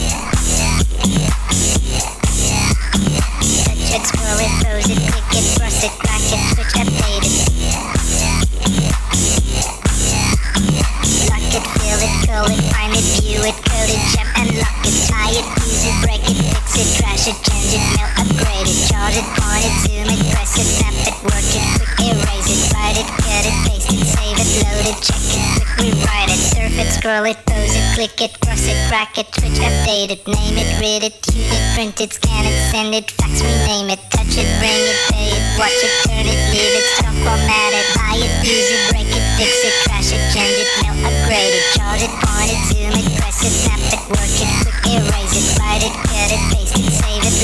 it, 17.26 17.38
change 17.42 17.74
it, 17.74 17.82
mail, 17.98 18.06
upgrade. 18.22 18.70
It, 18.70 18.78
charge 18.86 19.18
it, 19.18 19.26
point 19.34 19.66
it, 19.66 19.74
zoom 19.82 20.06
it, 20.14 20.22
press 20.30 20.54
it, 20.62 20.68
snap 20.78 20.94
it, 20.94 21.16
work 21.26 21.50
it, 21.50 21.64
quick 21.74 21.98
erase 22.06 22.50
it, 22.54 22.60
write 22.70 22.94
it, 22.94 23.08
cut 23.18 23.42
it, 23.42 23.56
paste 23.66 23.90
it, 23.90 24.06
save 24.06 24.38
it, 24.38 24.50
load 24.62 24.86
it, 24.86 24.98
check 25.02 25.26
it, 25.34 25.42
quick 25.58 25.70
rewrite 25.82 26.30
it, 26.30 26.38
surf 26.38 26.74
it, 26.78 26.88
scroll 26.94 27.26
it, 27.26 27.38
pose 27.50 27.74
it, 27.74 27.86
click 27.98 28.14
it, 28.22 28.32
cross 28.38 28.62
it, 28.70 28.78
crack 28.86 29.18
it, 29.18 29.26
switch, 29.34 29.58
update 29.58 30.14
it, 30.14 30.22
name 30.22 30.54
it, 30.54 30.70
read 30.78 31.02
it, 31.02 31.18
tune 31.26 31.50
it, 31.50 31.64
print 31.74 31.98
it, 31.98 32.14
scan 32.14 32.46
it, 32.46 32.54
send 32.70 32.94
it, 32.94 33.10
fax, 33.10 33.42
rename 33.42 33.90
it, 33.90 34.02
touch 34.14 34.38
it, 34.38 34.46
bring 34.62 34.82
it, 34.86 34.98
pay 35.10 35.34
it, 35.34 35.42
watch 35.58 35.74
it, 35.82 35.94
turn 36.06 36.26
it, 36.30 36.38
leave 36.54 36.74
it, 36.78 36.86
stop, 36.94 37.16
format 37.26 37.72
it, 37.74 37.86
buy 37.98 38.14
it, 38.22 38.32
use 38.46 38.70
it, 38.70 38.82
break 38.94 39.10
it, 39.10 39.24
fix 39.34 39.50
it, 39.66 39.74
trash 39.82 40.14
it, 40.14 40.22
change 40.30 40.58
it, 40.62 40.70
mail, 40.78 40.94
upgrade 41.10 41.54
it, 41.58 41.64
charge 41.74 42.02
it, 42.06 42.12
point 42.22 42.54
it, 42.54 42.60
zoom 42.70 42.94
it, 42.94 43.06
press 43.18 43.42
it, 43.42 43.50
snap 43.50 43.75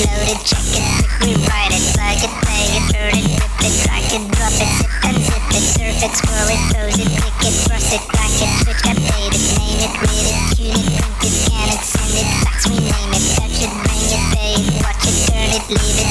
load 0.01 0.25
it, 0.25 0.41
check 0.41 0.73
it, 0.73 0.85
rewrite 1.21 1.69
it, 1.69 1.85
it, 2.25 2.33
play 2.41 2.65
it, 2.73 2.85
it, 2.97 3.29
it, 3.61 3.73
drag 3.85 4.09
it, 4.09 4.25
drop 4.33 4.57
it, 4.57 4.71
zip 5.21 5.45
it, 5.53 5.65
surf 5.69 6.01
it, 6.01 6.13
scroll 6.17 6.49
it, 6.49 6.61
pose 6.73 6.97
it, 6.97 7.13
it, 7.13 7.21
it, 7.21 7.45
it, 7.45 8.01
switch, 8.57 8.81
it, 8.81 9.37
name 9.53 9.85
it, 9.85 9.93
read 10.01 10.25
it, 10.25 10.39
it, 10.57 10.81
it, 10.81 11.33
scan 11.45 11.69
it, 11.69 11.81
send 11.85 12.09
it, 12.09 12.25
fax, 12.41 12.65
it, 12.65 13.25
touch 13.37 13.61
it, 13.61 13.71
bring 13.85 14.01
it, 14.09 14.81
watch 14.81 15.05
it, 15.05 15.17
turn 15.29 15.51
it, 15.53 15.65
leave 15.69 15.99
it, 16.01 16.09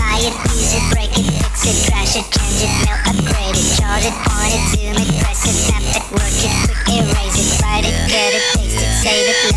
buy 0.00 0.16
it, 0.24 0.34
use 0.56 0.72
it, 0.72 0.84
break 0.96 1.12
it, 1.12 1.28
fix 1.28 1.68
it, 1.68 1.76
trash 1.92 2.16
it, 2.16 2.24
change 2.32 2.64
it, 2.64 2.72
upgrade 3.04 3.52
it, 3.52 3.68
charge 3.76 4.08
it, 4.08 4.16
point 4.24 4.56
it, 4.56 4.64
zoom 4.72 4.96
it, 4.96 5.12
press 5.20 5.44
it, 5.44 5.60
it, 5.92 6.04
work 6.08 6.40
it, 6.40 6.52
quick 6.64 6.88
erase 6.88 7.36
it, 7.36 7.60
write 7.60 7.84
it, 7.84 7.92
it, 8.08 8.32
it, 8.56 8.80
save 9.04 9.28
it, 9.28 9.51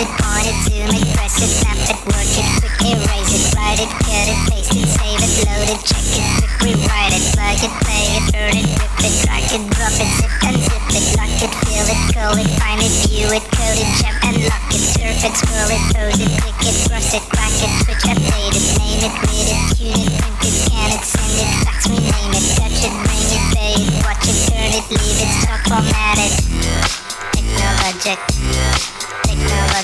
it, 0.00 0.08
charge 0.16 0.48
it, 0.48 0.56
zoom 0.64 0.92
it, 0.96 1.04
press 1.12 1.36
it, 1.44 1.50
snap 1.60 1.76
it, 1.84 1.98
work 2.08 2.32
it, 2.40 2.48
quick 2.64 2.76
erase 2.88 3.32
it, 3.36 3.44
write 3.52 3.80
it, 3.80 3.90
cut 4.00 4.26
it, 4.32 4.38
paste 4.48 4.72
it, 4.72 4.88
save 4.88 5.20
it, 5.20 5.32
load 5.44 5.68
it, 5.68 5.80
check 5.84 6.08
it, 6.16 6.24
quick 6.40 6.54
rewrite 6.64 7.12
it, 7.12 7.24
plug 7.36 7.60
it, 7.60 7.74
play 7.84 8.06
it, 8.16 8.24
burn 8.32 8.56
it, 8.56 8.66
rip 8.80 8.96
it, 9.04 9.14
drag 9.24 9.44
it, 9.52 9.62
drop 9.76 9.92
it, 10.00 10.08
zip 10.16 10.32
and 10.48 10.56
zip 10.56 10.86
it, 10.96 11.04
lock 11.20 11.36
it, 11.44 11.52
fill 11.52 11.84
it, 11.84 12.00
call 12.16 12.36
it, 12.40 12.48
find 12.56 12.80
it, 12.80 12.92
view 13.04 13.28
it, 13.28 13.44
code 13.52 13.76
it, 13.76 13.90
jump 14.00 14.16
and 14.24 14.36
lock 14.48 14.72
it, 14.72 14.80
surf 14.80 15.20
it, 15.20 15.34
scroll 15.36 15.68
it, 15.68 15.82
pose 15.92 16.16
it, 16.16 16.32
click 16.40 16.60
it, 16.64 16.76
cross 16.88 17.12
it, 17.12 17.24
crack 17.28 17.56
it, 17.60 17.72
switch, 17.84 18.04
update 18.08 18.56
it, 18.56 18.66
name 18.80 19.04
it, 19.04 19.14
read 19.28 19.48
it, 19.52 19.60
tune 19.76 20.00
it, 20.00 20.12
print 20.16 20.40
it, 20.48 20.54
scan 20.64 20.88
it, 20.96 21.02
send 21.04 21.36
it, 21.44 21.50
fax, 21.68 21.80
rename 21.92 22.32
it, 22.40 22.46
touch 22.56 22.80
it, 22.88 22.94
bring 23.04 23.26
it, 23.36 23.44
pay 23.52 23.74
it, 23.76 23.92
watch 24.00 24.24
it, 24.24 24.38
turn 24.48 24.70
it, 24.72 24.86
leave 24.88 25.20
it, 25.20 25.30
start, 25.44 25.60
format 25.68 26.16
it. 26.24 26.32
Technologic. 27.36 28.39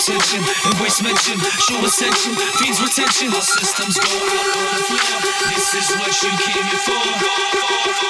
attention, 0.00 0.40
embrace 0.64 1.02
mention, 1.02 1.38
show 1.60 1.84
ascension, 1.84 2.34
feeds 2.56 2.80
retention. 2.80 3.28
Our 3.34 3.42
system's 3.42 3.98
go. 3.98 4.08
on 4.08 4.28
the 4.30 4.84
floor. 4.88 5.50
This 5.50 5.74
is 5.74 5.96
what 5.96 6.22
you 6.22 6.30
came 6.38 6.64
here 6.64 6.78
for. 6.78 8.09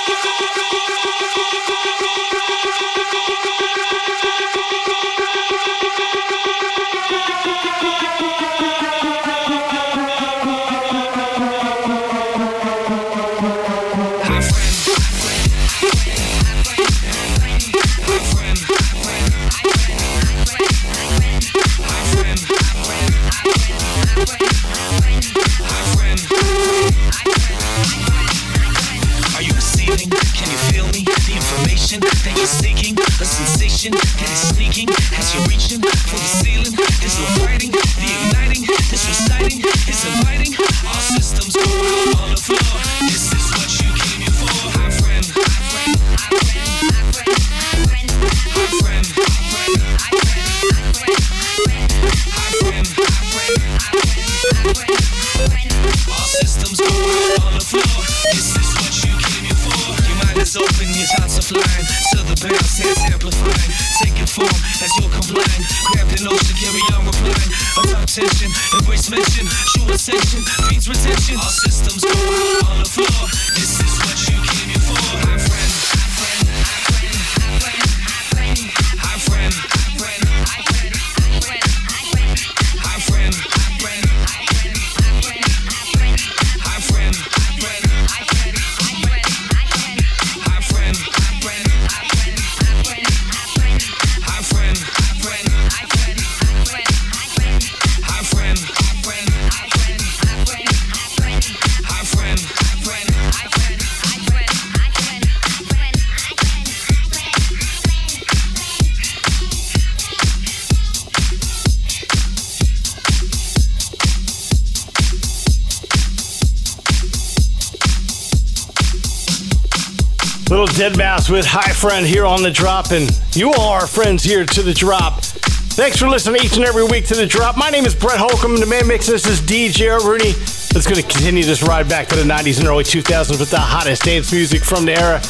with 121.31 121.47
Hi 121.47 121.73
Friend 121.73 122.05
here 122.05 122.27
on 122.27 122.43
The 122.43 122.51
Drop, 122.51 122.91
and 122.91 123.09
you 123.37 123.53
all 123.53 123.71
are 123.71 123.87
friends 123.87 124.25
here 124.25 124.45
to 124.45 124.63
The 124.63 124.75
Drop. 124.75 125.23
Thanks 125.23 125.97
for 125.97 126.09
listening 126.09 126.43
each 126.43 126.57
and 126.57 126.65
every 126.65 126.85
week 126.85 127.07
to 127.07 127.15
The 127.15 127.27
Drop. 127.27 127.57
My 127.57 127.71
name 127.71 127.87
is 127.87 127.95
Brett 127.95 128.19
Holcomb, 128.19 128.59
the 128.59 128.67
man 128.67 128.89
mix. 128.89 129.07
This 129.07 129.27
is 129.27 129.41
DJ 129.41 129.97
Rooney. 130.03 130.33
That's 130.73 130.87
going 130.87 131.01
to 131.01 131.03
continue 131.03 131.45
this 131.45 131.63
ride 131.63 131.89
back 131.89 132.09
to 132.09 132.17
the 132.17 132.25
90s 132.25 132.59
and 132.59 132.67
early 132.67 132.83
2000s 132.83 133.39
with 133.39 133.51
the 133.51 133.61
hottest 133.61 134.03
dance 134.03 134.33
music 134.33 134.65
from 134.65 134.85
the 134.85 134.99
era. 134.99 135.21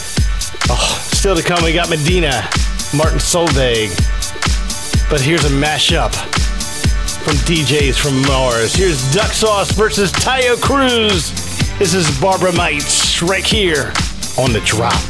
Oh, 0.70 1.08
still 1.12 1.36
to 1.36 1.42
come, 1.42 1.62
we 1.62 1.74
got 1.74 1.90
Medina, 1.90 2.48
Martin 2.96 3.18
Solveig. 3.18 3.90
But 5.10 5.20
here's 5.20 5.44
a 5.44 5.50
mashup 5.50 6.14
from 7.24 7.34
DJs 7.44 7.98
from 7.98 8.22
Mars. 8.22 8.74
Here's 8.74 9.12
Duck 9.12 9.32
Sauce 9.32 9.72
versus 9.72 10.12
Taio 10.12 10.58
Cruz. 10.60 11.30
This 11.78 11.92
is 11.92 12.08
Barbara 12.20 12.52
Mites 12.52 13.22
right 13.22 13.44
here 13.44 13.92
on 14.38 14.52
The 14.52 14.62
Drop. 14.64 15.09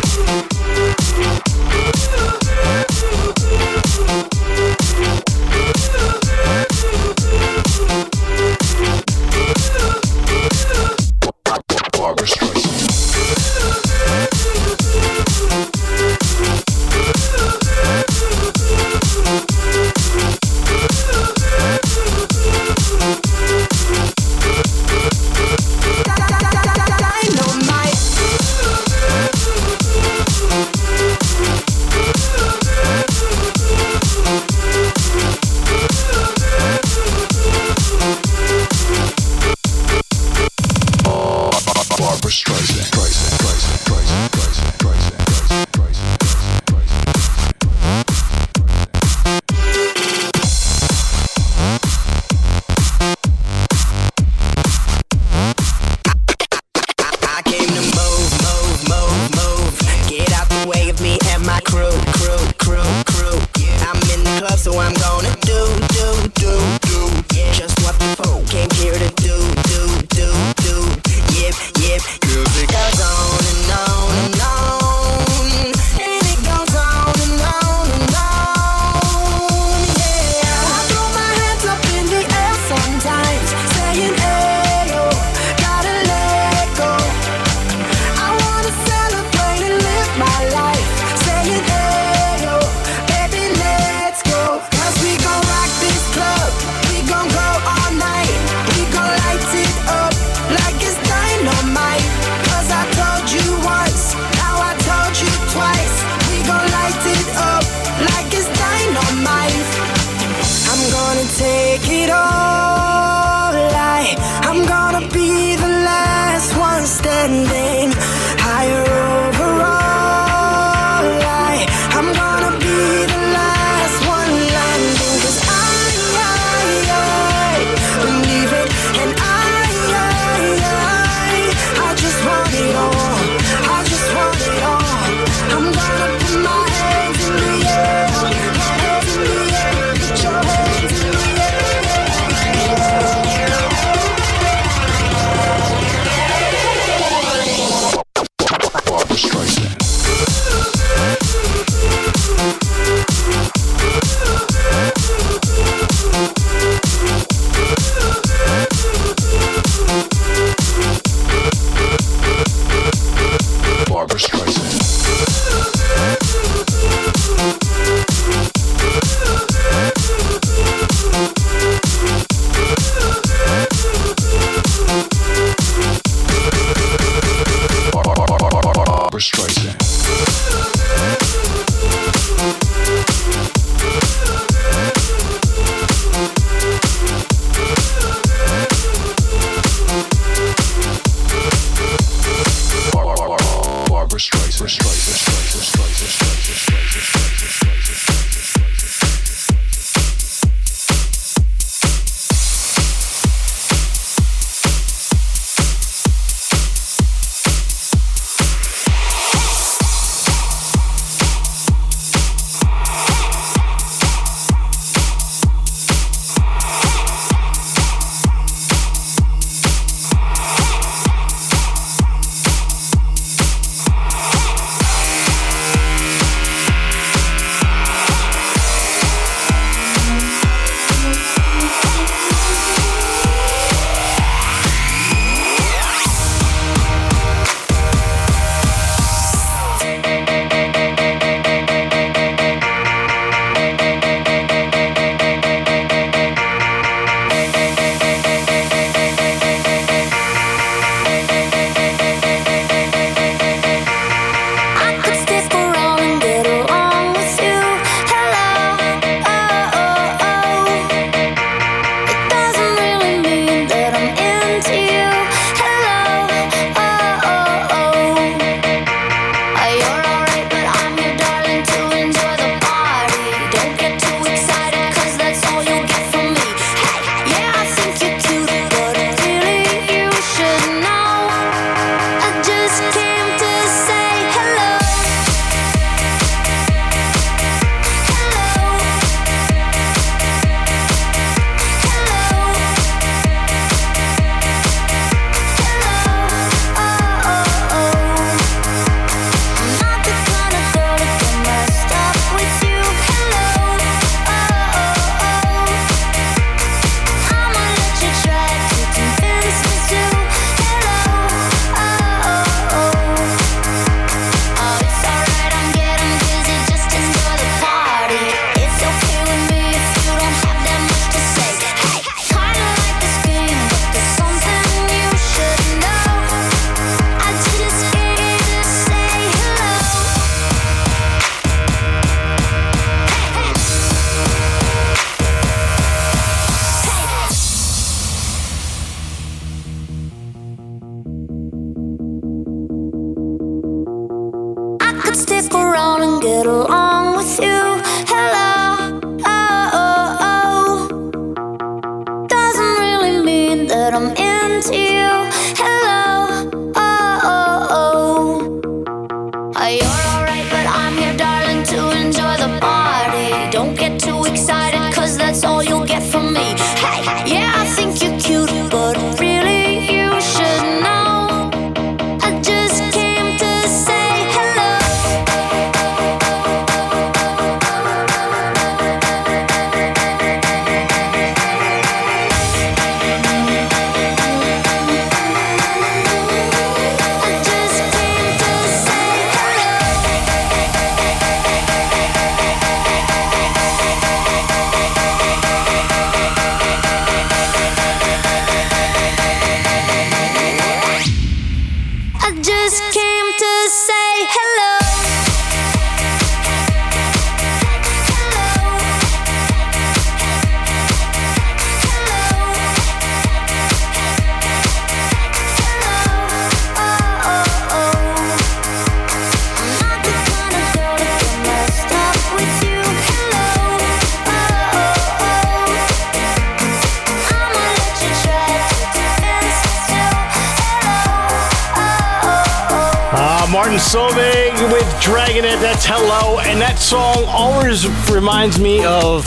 Hello. 435.91 436.39
And 436.39 436.61
that 436.61 436.79
song 436.79 437.25
always 437.27 437.85
reminds 438.09 438.59
me 438.59 438.83
of 438.85 439.25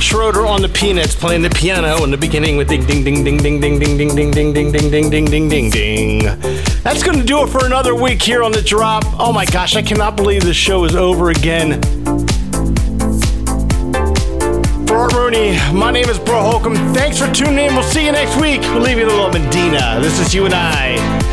Schroeder 0.00 0.46
on 0.46 0.62
the 0.62 0.68
Peanuts 0.68 1.16
playing 1.16 1.42
the 1.42 1.50
piano 1.50 2.04
in 2.04 2.10
the 2.10 2.16
beginning 2.16 2.56
with 2.56 2.68
ding 2.68 2.86
ding 2.86 3.02
ding 3.02 3.24
ding 3.24 3.38
ding 3.38 3.58
ding 3.58 3.78
ding 3.78 3.96
ding 3.96 4.14
ding 4.14 4.32
ding 4.32 4.52
ding 4.52 4.72
ding 4.72 4.90
ding 4.90 5.10
ding 5.10 5.24
ding 5.24 5.48
ding 5.48 5.70
ding. 5.70 6.18
That's 6.82 7.02
gonna 7.02 7.24
do 7.24 7.42
it 7.42 7.48
for 7.48 7.66
another 7.66 7.94
week 7.94 8.22
here 8.22 8.44
on 8.44 8.52
the 8.52 8.62
drop. 8.62 9.04
Oh 9.18 9.32
my 9.32 9.46
gosh, 9.46 9.74
I 9.74 9.82
cannot 9.82 10.16
believe 10.16 10.44
this 10.44 10.56
show 10.56 10.84
is 10.84 10.94
over 10.94 11.30
again. 11.30 11.82
For 14.86 14.94
Art 14.94 15.12
Rooney, 15.12 15.58
my 15.72 15.90
name 15.90 16.08
is 16.08 16.20
Bro 16.20 16.40
Holcomb. 16.40 16.76
Thanks 16.94 17.18
for 17.18 17.32
tuning 17.32 17.58
in. 17.66 17.74
We'll 17.74 17.82
see 17.82 18.06
you 18.06 18.12
next 18.12 18.40
week. 18.40 18.60
We'll 18.60 18.82
leave 18.82 18.98
you 18.98 19.06
little 19.06 19.30
Medina. 19.30 19.98
This 20.00 20.20
is 20.20 20.32
you 20.32 20.44
and 20.44 20.54
I. 20.54 21.25